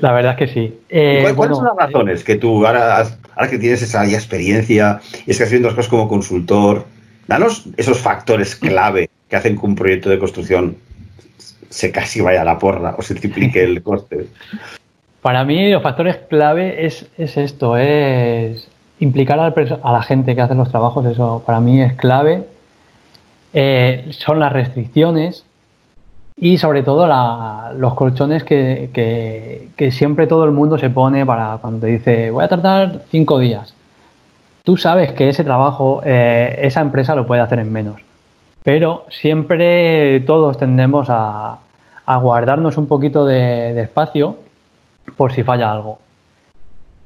[0.01, 0.79] La verdad es que sí.
[0.87, 5.47] Eh, ¿Cuáles son las razones que tú, ahora, ahora que tienes esa experiencia y estás
[5.47, 6.85] haciendo las cosas como consultor,
[7.27, 10.77] danos esos factores clave que hacen que un proyecto de construcción
[11.69, 14.27] se casi vaya a la porra o se triplique el coste?
[15.23, 20.55] Para mí los factores clave es, es esto, es implicar a la gente que hace
[20.55, 22.45] los trabajos, eso para mí es clave.
[23.53, 25.45] Eh, son las restricciones
[26.37, 27.07] y sobre todo
[27.75, 32.47] los colchones que, siempre todo el mundo se pone para cuando te dice voy a
[32.47, 33.73] tardar cinco días.
[34.63, 38.01] Tú sabes que ese trabajo, eh, esa empresa lo puede hacer en menos.
[38.63, 41.59] Pero siempre todos tendemos a,
[42.05, 44.37] guardarnos un poquito de espacio
[45.15, 45.99] por si falla algo.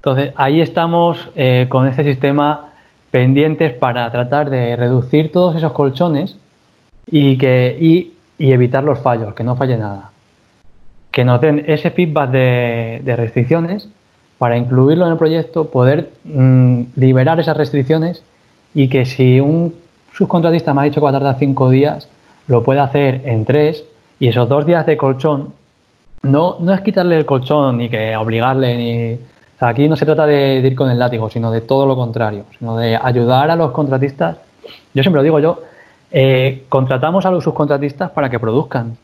[0.05, 2.71] Entonces, ahí estamos eh, con este sistema
[3.09, 6.35] pendientes para tratar de reducir todos esos colchones
[7.09, 10.11] y, que, y, evitar los fallos, que no falle nada.
[11.09, 13.87] Que nos den ese feedback de, restricciones
[14.39, 18.23] para incluirlo en el proyecto, poder mm, liberar esas restricciones
[18.75, 19.73] y que si un
[20.11, 22.09] subcontratista me ha dicho que va a tardar cinco días,
[22.47, 23.85] lo pueda hacer en tres
[24.19, 25.53] y esos dos días de colchón,
[26.23, 29.19] no, no es quitarle el colchón ni que obligarle ni
[29.69, 32.77] aquí no se trata de, ir con el látigo, sino de todo lo contrario, sino
[32.77, 34.37] de ayudar a los contratistas.
[34.93, 35.61] Yo siempre lo digo yo,
[36.11, 38.97] eh, contratamos a los subcontratistas para que produzcan.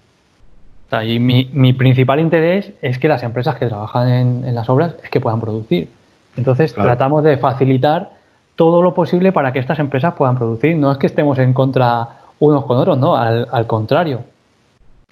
[1.03, 5.19] y mi, principal interés es que las empresas que trabajan en, las obras es que
[5.19, 5.89] puedan producir.
[6.37, 8.11] Entonces tratamos de facilitar
[8.55, 10.75] todo lo posible para que estas empresas puedan producir.
[10.75, 12.07] No es que estemos en contra
[12.39, 14.21] unos con otros, no, al, contrario.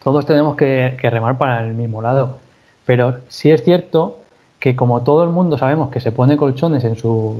[0.04, 2.38] Todos tenemos que, que remar para el mismo lado.
[2.86, 4.20] Pero sí es cierto
[4.60, 7.38] que como todo el mundo sabemos que se pone colchones en sus,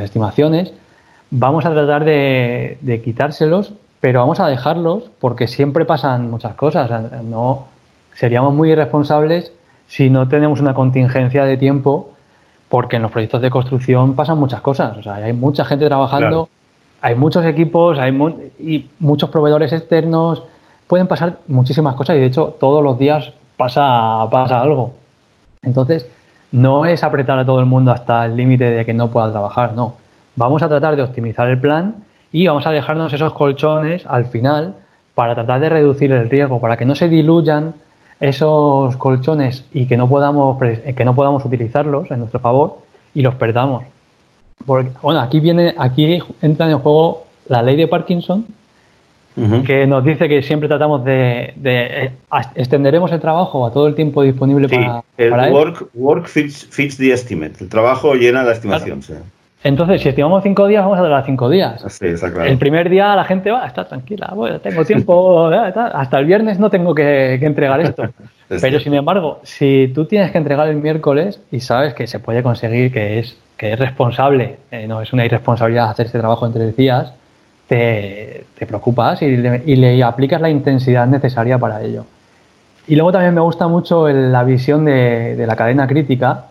[0.00, 0.72] estimaciones,
[1.30, 6.90] vamos a tratar de, quitárselos, pero vamos a dejarlos porque siempre pasan muchas cosas.
[7.24, 7.66] No
[8.14, 9.52] seríamos muy irresponsables
[9.86, 12.10] si no tenemos una contingencia de tiempo,
[12.68, 14.96] porque en los proyectos de construcción pasan muchas cosas.
[14.96, 16.48] O sea, hay mucha gente trabajando,
[17.00, 18.12] hay muchos equipos, hay
[18.58, 20.42] y muchos proveedores externos.
[20.86, 24.94] Pueden pasar muchísimas cosas y de hecho todos los días pasa, pasa algo.
[25.62, 26.06] Entonces,
[26.56, 29.74] no es apretar a todo el mundo hasta el límite de que no pueda trabajar,
[29.74, 29.96] no.
[30.36, 31.96] Vamos a tratar de optimizar el plan
[32.32, 34.74] y vamos a dejarnos esos colchones al final
[35.14, 37.74] para tratar de reducir el riesgo, para que no se diluyan
[38.20, 42.78] esos colchones y que no podamos, que no podamos utilizarlos en nuestro favor
[43.14, 43.84] y los perdamos.
[44.64, 48.46] Porque, bueno, aquí viene, aquí entra en juego la ley de Parkinson,
[49.66, 52.10] que nos dice que siempre tratamos de, eh,
[52.54, 57.54] extenderemos el trabajo a todo el tiempo disponible para, el work, Work fits, the estimate.
[57.60, 59.00] El trabajo llena la estimación.
[59.62, 61.84] Entonces, si estimamos cinco días, vamos a durar cinco días.
[61.88, 62.48] Sí, está claro.
[62.48, 66.70] El primer día la gente va, está tranquila, bueno, tengo tiempo, hasta el viernes no
[66.70, 68.04] tengo que, entregar esto.
[68.48, 72.42] Pero sin embargo, si tú tienes que entregar el miércoles y sabes que se puede
[72.42, 76.52] conseguir, que es, que es responsable, eh, no es una irresponsabilidad hacer este trabajo en
[76.52, 77.12] tres días,
[77.66, 82.04] te, preocupas y le, aplicas la intensidad necesaria para ello.
[82.88, 86.46] Y luego también me gusta mucho la visión de, la cadena crítica,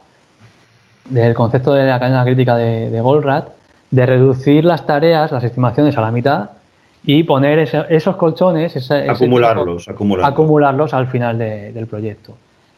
[1.10, 3.50] del concepto de la cadena crítica de, de Goldratt,
[3.92, 6.50] de reducir las tareas, las estimaciones a la mitad
[7.06, 9.88] y poner esos colchones, acumularlos,
[10.24, 12.36] acumularlos, al final del proyecto.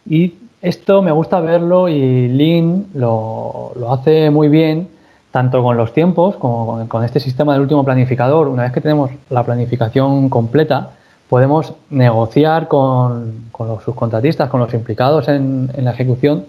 [0.10, 4.90] Y esto me gusta verlo y Lean lo, lo hace muy bien
[5.38, 9.12] tanto con los tiempos como con, este sistema del último planificador, una vez que tenemos
[9.30, 10.94] la planificación completa,
[11.30, 16.46] podemos negociar con, los subcontratistas, con los implicados en, la ejecución,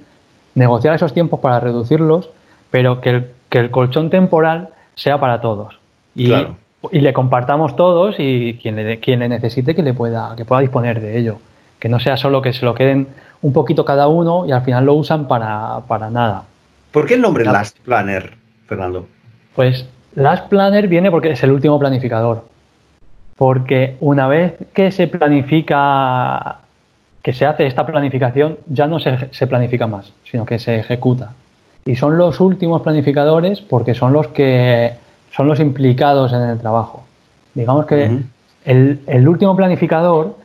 [0.54, 2.30] negociar esos tiempos para reducirlos,
[2.70, 5.78] pero que el, colchón temporal sea para todos.
[6.14, 6.32] Y,
[6.90, 10.62] y, le compartamos todos y quien le, quien le necesite que, le pueda, que pueda
[10.62, 11.36] disponer de ello.
[11.78, 13.08] Que no sea solo que se lo queden
[13.42, 16.44] un poquito cada uno y al final lo usan para, nada.
[16.90, 18.47] ¿Por qué el nombre Last Planner?
[18.68, 19.06] Fernando?
[19.56, 22.44] Pues Last Planner viene porque es el último planificador.
[23.36, 26.58] Porque una vez que se planifica,
[27.22, 31.32] que se hace esta planificación, ya no se, planifica más, sino que se ejecuta.
[31.86, 34.92] Y son los últimos planificadores porque son los que
[35.32, 37.04] son los implicados en el trabajo.
[37.54, 38.20] Digamos que
[38.64, 40.36] el, el último planificador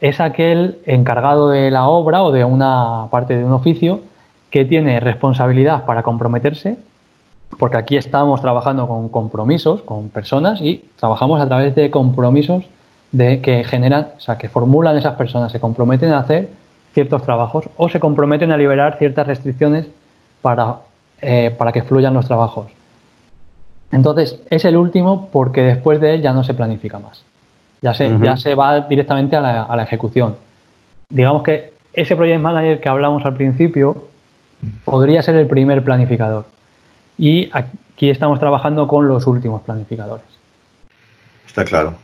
[0.00, 4.00] es aquel encargado de la obra o de una parte de un oficio
[4.50, 6.76] que tiene responsabilidad para comprometerse
[7.58, 12.64] porque aquí estamos trabajando con compromisos, con personas y trabajamos a través de compromisos
[13.12, 16.48] de que generan, o sea, que formulan esas personas, se comprometen a hacer
[16.92, 19.86] ciertos trabajos o se comprometen a liberar ciertas restricciones
[20.42, 20.76] para,
[21.20, 22.66] eh, para que fluyan los trabajos.
[23.92, 27.24] Entonces, es el último porque después de él ya no se planifica más.
[27.82, 30.36] Ya se, ya se va directamente a la, a la ejecución.
[31.10, 34.08] Digamos que ese project manager que hablamos al principio
[34.84, 36.46] podría ser el primer planificador
[37.18, 40.26] y aquí estamos trabajando con los últimos planificadores.
[41.46, 41.94] Está claro.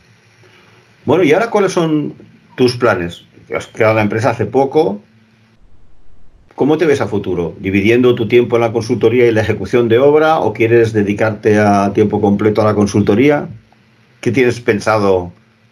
[1.05, 2.13] Bueno, ¿y ahora cuáles son
[2.55, 3.25] tus planes?
[3.55, 5.01] Has creado la empresa hace poco.
[6.55, 7.55] ¿Cómo te ves a futuro?
[7.59, 11.91] ¿Dividiendo tu tiempo en la consultoría y la ejecución de obra o quieres dedicarte a
[11.93, 13.47] tiempo completo a la consultoría?
[14.19, 15.31] ¿Qué tienes pensado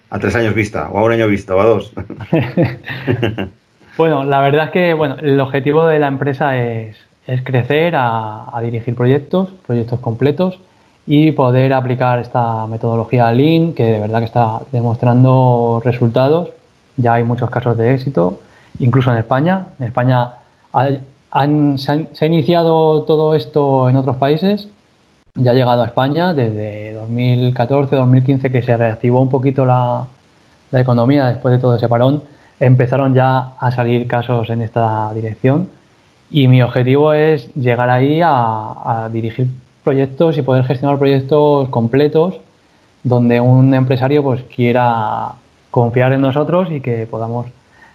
[0.10, 1.94] a tres años vista o a un año vista o a dos?
[3.98, 6.98] bueno, la verdad es que bueno, el objetivo de la empresa es
[7.30, 10.60] es crecer a, dirigir proyectos, proyectos completos
[11.06, 16.50] y poder aplicar esta metodología Lean que de verdad que está demostrando resultados.
[16.98, 18.40] Ya hay muchos casos de éxito,
[18.80, 19.68] incluso en España.
[19.80, 20.34] En España
[21.78, 24.68] se, ha, iniciado todo esto en otros países,
[25.36, 30.08] ya ha llegado a España desde 2014-2015 que se reactivó un poquito la,
[30.72, 32.24] la economía después de todo ese parón.
[32.60, 35.79] Empezaron ya a salir casos en esta dirección
[36.32, 39.48] y mi objetivo es llegar ahí a, dirigir
[39.84, 42.40] proyectos y poder gestionar proyectos completos
[43.04, 45.34] donde un empresario pues quiera
[45.72, 47.48] confiar en nosotros y que podamos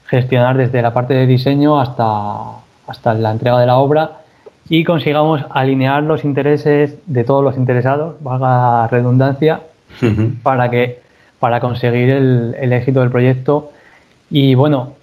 [0.07, 4.25] gestionar desde la parte de diseño hasta, hasta la entrega de la obra
[4.69, 9.61] y consigamos alinear los intereses de todos los interesados, valga la redundancia,
[10.43, 11.01] para que
[11.39, 13.71] para conseguir el, el éxito del proyecto.
[14.31, 14.95] Y bueno,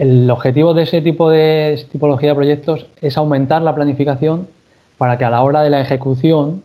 [0.00, 4.48] el objetivo de ese tipo de tipología de proyectos es aumentar la planificación
[4.96, 6.62] para que a la hora de la ejecución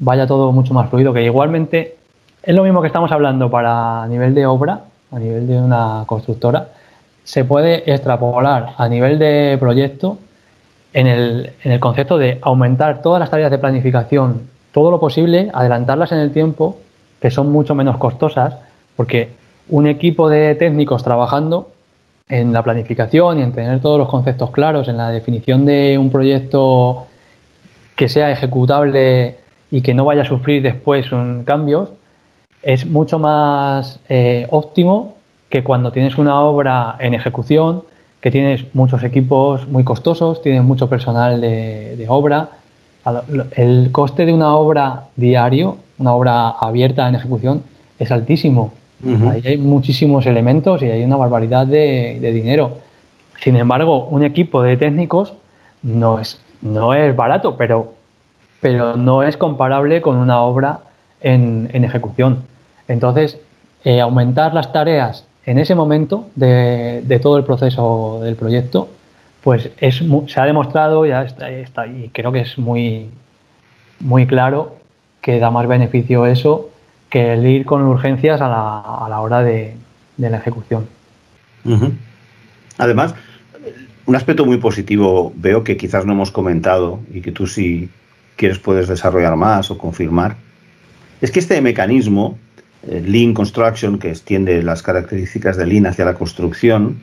[0.00, 1.96] vaya todo mucho más fluido, que igualmente
[2.42, 4.80] es lo mismo que estamos hablando para a nivel de obra,
[5.12, 6.70] a nivel de una constructora,
[7.22, 10.18] se puede extrapolar a nivel de proyecto
[10.92, 15.52] en el, en el concepto de aumentar todas las tareas de planificación, todo lo posible,
[15.54, 16.78] adelantarlas en el tiempo,
[17.20, 18.56] que son mucho menos costosas,
[18.96, 19.28] porque
[19.68, 21.68] un equipo de técnicos trabajando
[22.32, 26.08] en la planificación y en tener todos los conceptos claros, en la definición de un
[26.08, 27.06] proyecto
[27.94, 29.36] que sea ejecutable
[29.70, 31.90] y que no vaya a sufrir después un cambios,
[32.62, 35.16] es mucho más eh, óptimo
[35.50, 37.82] que cuando tienes una obra en ejecución
[38.22, 42.48] que tienes muchos equipos muy costosos, tienes mucho personal de, obra.
[43.56, 47.62] El coste de una obra diario, una obra abierta en ejecución,
[47.98, 48.72] es altísimo.
[49.04, 52.78] Ahí hay muchísimos elementos y hay una barbaridad de, dinero.
[53.40, 55.34] Sin embargo, un equipo de técnicos
[55.82, 57.94] no es, no es barato, pero,
[58.60, 60.80] pero no es comparable con una obra
[61.20, 62.44] en, ejecución.
[62.86, 63.40] Entonces,
[63.84, 68.88] eh, aumentar las tareas en ese momento de, todo el proceso del proyecto,
[69.42, 73.10] pues es, se ha demostrado, ya está, y creo que es muy,
[73.98, 74.76] muy claro
[75.20, 76.71] que da más beneficio eso
[77.12, 79.74] que el ir con urgencias a la, a la hora de,
[80.16, 80.86] la ejecución.
[82.78, 83.14] Además,
[84.06, 87.90] un aspecto muy positivo veo que quizás no hemos comentado y que tú si
[88.36, 90.36] quieres puedes desarrollar más o confirmar,
[91.20, 92.38] es que este mecanismo
[92.88, 97.00] Lean Construction, que extiende las características de Lean hacia la construcción,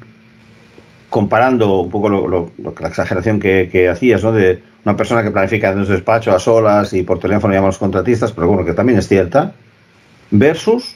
[1.11, 4.31] comparando un poco lo, la exageración que, hacías, ¿no?
[4.31, 7.69] De una persona que planifica en su despacho a solas y por teléfono llama a
[7.69, 9.53] los contratistas, pero bueno, que también es cierta,
[10.31, 10.95] versus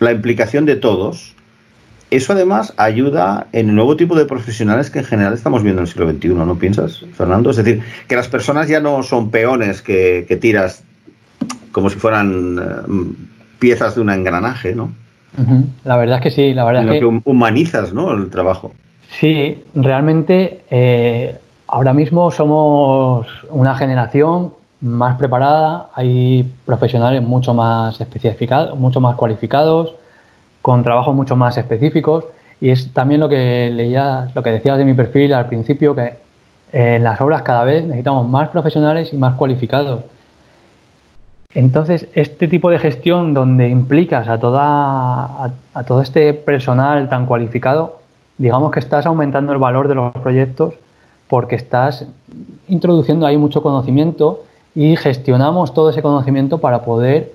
[0.00, 1.34] la implicación de todos.
[2.10, 5.86] Eso además ayuda en el nuevo tipo de profesionales que en general estamos viendo en
[5.86, 7.50] el siglo XXI, ¿no piensas, Fernando?
[7.50, 10.84] Es decir, que las personas ya no son peones que, tiras
[11.72, 13.14] como si fueran eh,
[13.58, 14.92] piezas de un engranaje, ¿no?
[15.82, 18.12] La verdad es que sí, la verdad es que, humanizas, ¿no?
[18.12, 18.72] El trabajo.
[19.18, 21.36] Sí, realmente eh,
[21.66, 24.52] ahora mismo somos una generación
[24.84, 29.94] más preparada, hay profesionales mucho más especificados, mucho más cualificados,
[30.60, 32.26] con trabajos mucho más específicos
[32.60, 36.14] y es también lo que leías, lo que decías de mi perfil al principio que
[36.72, 40.02] en las obras cada vez necesitamos más profesionales y más cualificados.
[41.54, 48.00] Entonces, este tipo de gestión donde implicas a, toda, a, todo este personal tan cualificado,
[48.36, 50.74] digamos que estás aumentando el valor de los proyectos
[51.28, 52.06] porque estás
[52.68, 54.44] introduciendo ahí mucho conocimiento
[54.74, 57.32] y gestionamos todo ese conocimiento para poder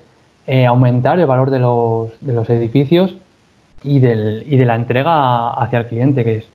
[0.48, 3.16] eh, aumentar el valor de los, de los edificios
[3.84, 6.48] y, del, y, de la entrega hacia el cliente, que es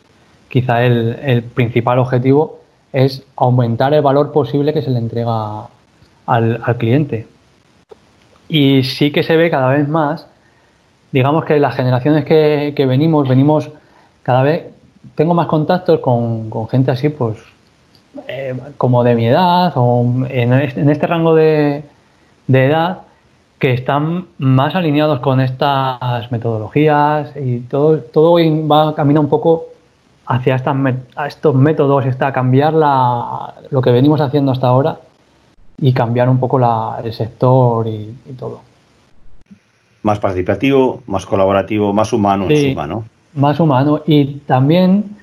[0.48, 2.60] quizá el, el principal objetivo,
[2.92, 5.68] es aumentar el valor posible que se le entrega
[6.26, 7.26] al, al cliente.
[8.48, 10.26] Y sí que se ve cada vez más,
[11.14, 13.70] digamos que las generaciones que, venimos, venimos
[14.22, 14.64] cada vez,
[15.14, 17.38] tengo más contactos con, gente así, pues,
[18.28, 21.84] eh, como de mi edad o en este, rango de,
[22.48, 22.98] edad,
[23.58, 28.34] que están más alineados con estas metodologías y todo, todo
[28.68, 29.66] va camina un poco
[30.26, 30.76] hacia estas,
[31.26, 34.98] estos métodos, está cambiar la, lo que venimos haciendo hasta ahora
[35.78, 36.58] y cambiar un poco
[37.02, 38.60] el sector y, todo.
[40.02, 43.04] Más participativo, más colaborativo, más humano encima, ¿no?
[43.34, 45.16] Más humano y también,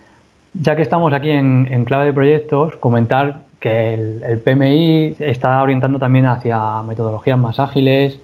[0.54, 6.26] ya que estamos aquí en, clave de proyectos, comentar que el, PMI está orientando también
[6.26, 8.20] hacia metodologías más ágiles.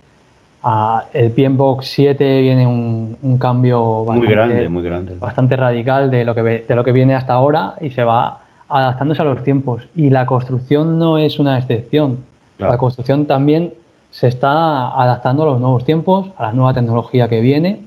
[1.14, 5.16] el PMBOK 7 viene un, cambio bastante, muy grande, muy grande.
[5.20, 9.22] bastante radical de lo, que, de lo que viene hasta ahora y se va adaptándose
[9.22, 9.88] a los tiempos.
[9.96, 12.20] Y la construcción no es una excepción.
[12.58, 13.74] La construcción también
[14.10, 17.82] se está adaptando a los nuevos tiempos, a la nueva tecnología que viene.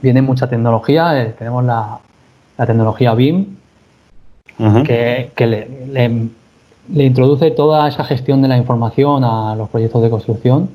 [0.00, 1.98] Viene mucha tecnología, eh, tenemos la,
[2.56, 3.56] tecnología BIM,
[4.84, 10.70] que, le, introduce toda esa gestión de la información a los proyectos de construcción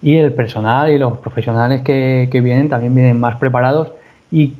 [0.00, 3.88] y el personal y los profesionales que, que vienen también vienen más preparados
[4.30, 4.54] y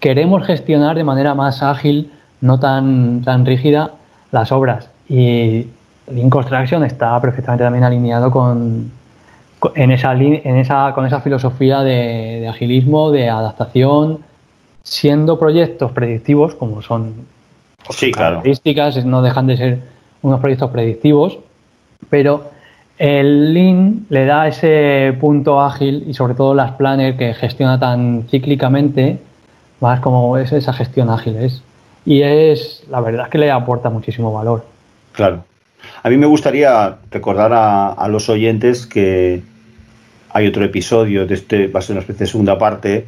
[0.00, 2.10] queremos gestionar de manera más ágil
[2.40, 3.92] no tan, tan rígida
[4.30, 4.90] las obras.
[5.08, 5.68] Y
[6.10, 8.90] Lean Construction está perfectamente también alineado con,
[9.74, 14.18] en esa, en esa, con esa filosofía de, agilismo, de adaptación,
[14.82, 17.14] siendo proyectos predictivos, como son
[17.90, 19.78] sí, características, no dejan de ser
[20.22, 21.38] unos proyectos predictivos,
[22.10, 22.50] pero
[22.98, 28.26] el Lean le da ese punto ágil y sobre todo las planners que gestiona tan
[28.30, 29.18] cíclicamente,
[29.80, 31.62] más como es esa gestión ágil, es
[32.04, 34.64] y es, la verdad es que le aporta muchísimo valor.
[35.12, 35.44] Claro.
[36.02, 39.42] A mí me gustaría recordar a, los oyentes que
[40.30, 43.06] hay otro episodio de este, va a ser una especie de segunda parte,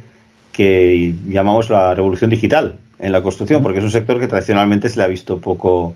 [0.55, 4.97] que llamamos la revolución digital en la construcción, porque es un sector que tradicionalmente se
[4.97, 5.95] le ha visto poco,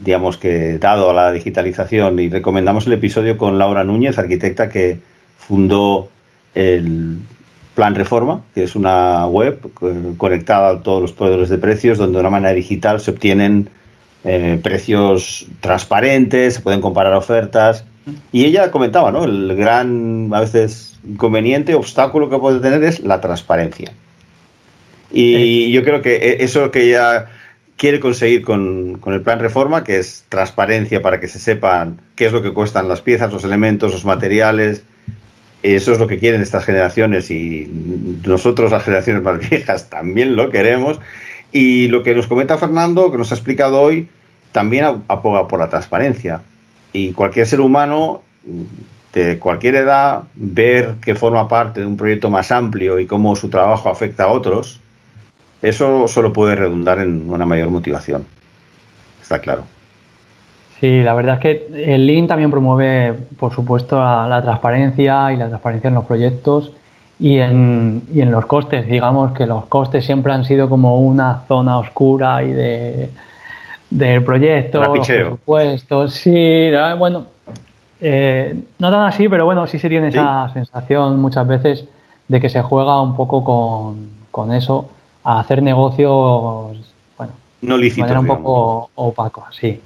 [0.00, 2.18] digamos que dado a la digitalización.
[2.18, 4.98] Y recomendamos el episodio con Laura Núñez, arquitecta que
[5.38, 6.08] fundó
[6.54, 7.18] el
[7.74, 9.60] Plan Reforma, que es una web
[10.16, 13.70] conectada a todos los proveedores de precios, donde de una manera digital se obtienen
[14.24, 17.84] eh, precios transparentes, se pueden comparar ofertas.
[18.32, 19.24] Y ella comentaba, ¿no?
[19.24, 23.92] El gran, a veces, inconveniente, obstáculo que puede tener es la transparencia.
[25.12, 27.30] Y yo creo que e, eso que ya
[27.76, 32.26] quiere conseguir con, con, el plan reforma, que es transparencia para que se sepan qué
[32.26, 34.82] es lo que cuestan las piezas, los elementos, los materiales.
[35.62, 37.70] Eso es lo que quieren estas generaciones y
[38.26, 40.98] nosotros, las generaciones más viejas, también lo queremos.
[41.52, 44.08] Y lo que nos comenta Fernando, que nos ha explicado hoy,
[44.52, 46.40] también aboga por la transparencia.
[46.92, 48.22] Y cualquier ser humano
[49.12, 53.50] de cualquier edad, ver que forma parte de un proyecto más amplio y cómo su
[53.50, 54.80] trabajo afecta a otros,
[55.60, 58.26] eso solo puede redundar en una mayor motivación.
[59.20, 59.64] Está claro.
[60.80, 65.48] Sí, la verdad es que el Lean también promueve, por supuesto, la, transparencia y la
[65.48, 66.72] transparencia en los proyectos
[67.20, 68.88] y en, y en los costes.
[68.88, 73.10] Digamos que los costes siempre han sido como una zona oscura y de
[73.92, 76.14] del proyecto, los presupuestos.
[76.14, 77.26] Sí, bueno,
[78.00, 81.84] eh, no tan así, pero bueno, sí se tiene esa sensación muchas veces
[82.26, 84.88] de que se juega un poco con, con eso
[85.22, 86.76] a hacer negocios,
[87.18, 89.80] bueno, no lícitos, de manera un poco opaco, sí.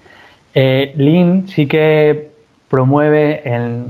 [0.54, 2.30] Eh, Lean sí que
[2.68, 3.86] promueve el,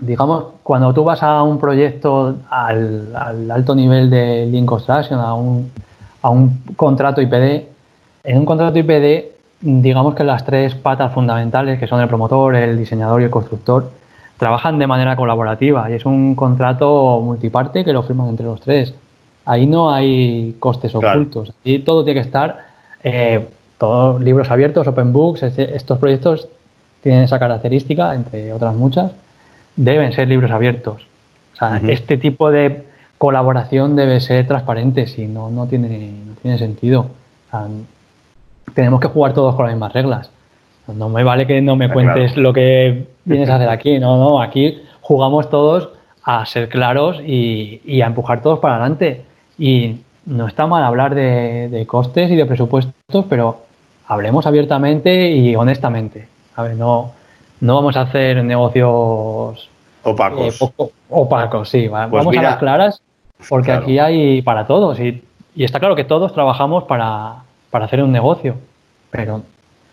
[0.00, 3.14] digamos, cuando tú vas a un proyecto al,
[3.50, 5.70] alto nivel de Lean Construction, a un,
[6.22, 7.66] a un contrato IPD,
[8.24, 9.31] en un contrato IPD,
[9.62, 13.90] digamos que las tres patas fundamentales, que son el promotor, el diseñador y el constructor,
[14.36, 18.92] trabajan de manera colaborativa y es un contrato multiparte que lo firman entre los tres.
[19.44, 21.52] Ahí no hay costes ocultos.
[21.64, 22.66] y todo tiene que estar,
[23.04, 23.48] eh,
[23.78, 25.42] todos libros abiertos, open books.
[25.42, 26.48] estos proyectos
[27.02, 29.12] tienen esa característica, entre otras muchas,
[29.76, 31.06] deben ser libros abiertos.
[31.54, 32.84] O sea, este tipo de
[33.18, 37.06] colaboración debe ser transparente, si no, no tiene, no tiene sentido.
[38.74, 40.30] Tenemos que jugar todos con las mismas reglas.
[40.86, 43.98] No me vale que no me cuentes lo que vienes a hacer aquí.
[43.98, 45.90] No, no, aquí jugamos todos
[46.24, 49.24] a ser claros y, y a empujar todos para adelante.
[49.58, 49.96] Y
[50.26, 53.62] no está mal hablar de, costes y de presupuestos, pero
[54.06, 56.28] hablemos abiertamente y honestamente.
[56.56, 57.12] A ver, no,
[57.60, 59.68] no vamos a hacer negocios
[60.02, 60.60] opacos.
[60.60, 61.88] Eh, opacos, sí.
[61.88, 63.02] Pues vamos a las claras
[63.48, 65.22] porque aquí hay para todos y,
[65.56, 67.42] está claro que todos trabajamos para,
[67.72, 68.56] hacer un negocio,
[69.10, 69.42] pero,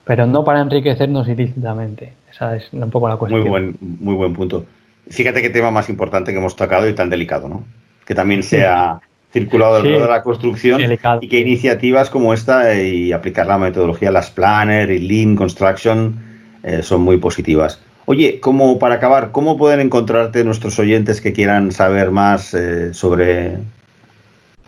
[0.04, 2.14] pero no para enriquecernos ilícitamente.
[2.32, 3.42] Esa es un poco la cuestión.
[3.42, 4.66] Muy buen, muy buen punto.
[5.10, 7.64] Fíjate qué tema más importante que hemos tocado y tan delicado, ¿no?
[8.06, 9.00] Que también sea
[9.32, 10.82] circulado dentro de la construcción
[11.22, 16.16] y que iniciativas como esta y aplicar la metodología las Planner y Lean Construction
[16.64, 17.80] eh, son muy positivas.
[18.06, 23.58] Oye, como para acabar, ¿cómo pueden encontrarte nuestros oyentes que quieran saber más eh, sobre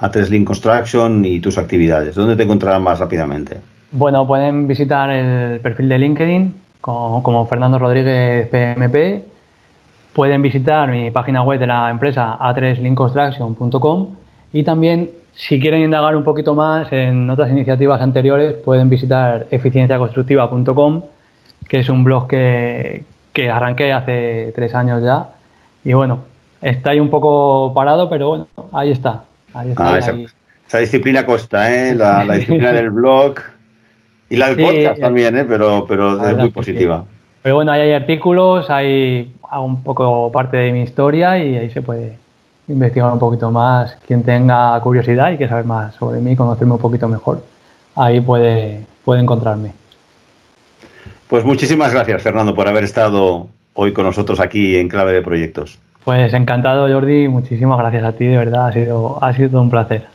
[0.02, 2.16] A3 Lean Construction y tus actividades?
[2.16, 3.58] ¿Dónde te encontrarán más rápidamente?
[3.92, 9.24] Bueno, pueden visitar el perfil de LinkedIn como, Fernando Rodríguez PMP.
[10.14, 14.08] Pueden visitar mi página web de la empresa a3leanconstruction.com
[14.54, 21.04] y también, si quieren indagar un poquito más en otras iniciativas anteriores, pueden visitar eficienciaconstructiva.com,
[21.70, 25.30] que es un blog que, que arranqué hace tres años ya.
[25.86, 26.20] Y bueno,
[26.62, 29.24] está ahí un poco parado, pero bueno, ahí está.
[29.54, 31.96] Ahí está ah, esa, disciplina costa, ¿eh?
[31.96, 33.36] La, disciplina del blog
[34.30, 35.46] y la del podcast eh, también, ¿eh?
[35.46, 37.06] Pero, pero es muy positiva.
[37.42, 41.82] Pero bueno, ahí hay artículos, hay un poco parte de mi historia y ahí se
[41.82, 42.18] puede
[42.68, 46.80] investigar un poquito más, quien tenga curiosidad y que saber más sobre mí, conocerme un
[46.80, 47.44] poquito mejor,
[47.96, 49.74] ahí puede, puede encontrarme.
[51.28, 55.80] Pues muchísimas gracias, Fernando, por haber estado hoy con nosotros aquí en Clave de Proyectos.
[56.04, 60.08] Pues encantado, Jordi, muchísimas gracias a ti, de verdad, ha sido, ha sido un placer.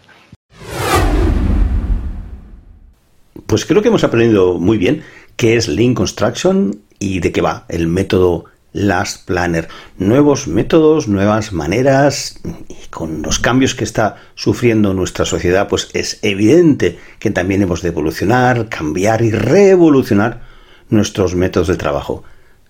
[3.46, 5.02] Pues creo que hemos aprendido muy bien
[5.36, 9.68] qué es Lean Construction y de qué va el método Last Planner.
[9.96, 16.18] Nuevos métodos, nuevas maneras y con los cambios que está sufriendo nuestra sociedad, pues es
[16.22, 20.42] evidente que también hemos de evolucionar, cambiar y revolucionar
[20.90, 22.24] nuestros métodos de trabajo.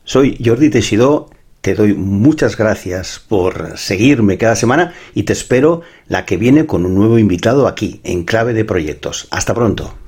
[0.05, 1.31] Soy Jordi Teixidó,
[1.67, 6.87] te doy muchas gracias por seguirme cada semana y te espero la que viene con
[6.87, 9.27] un nuevo invitado aquí en Clave de Proyectos.
[9.33, 10.06] Hasta pronto.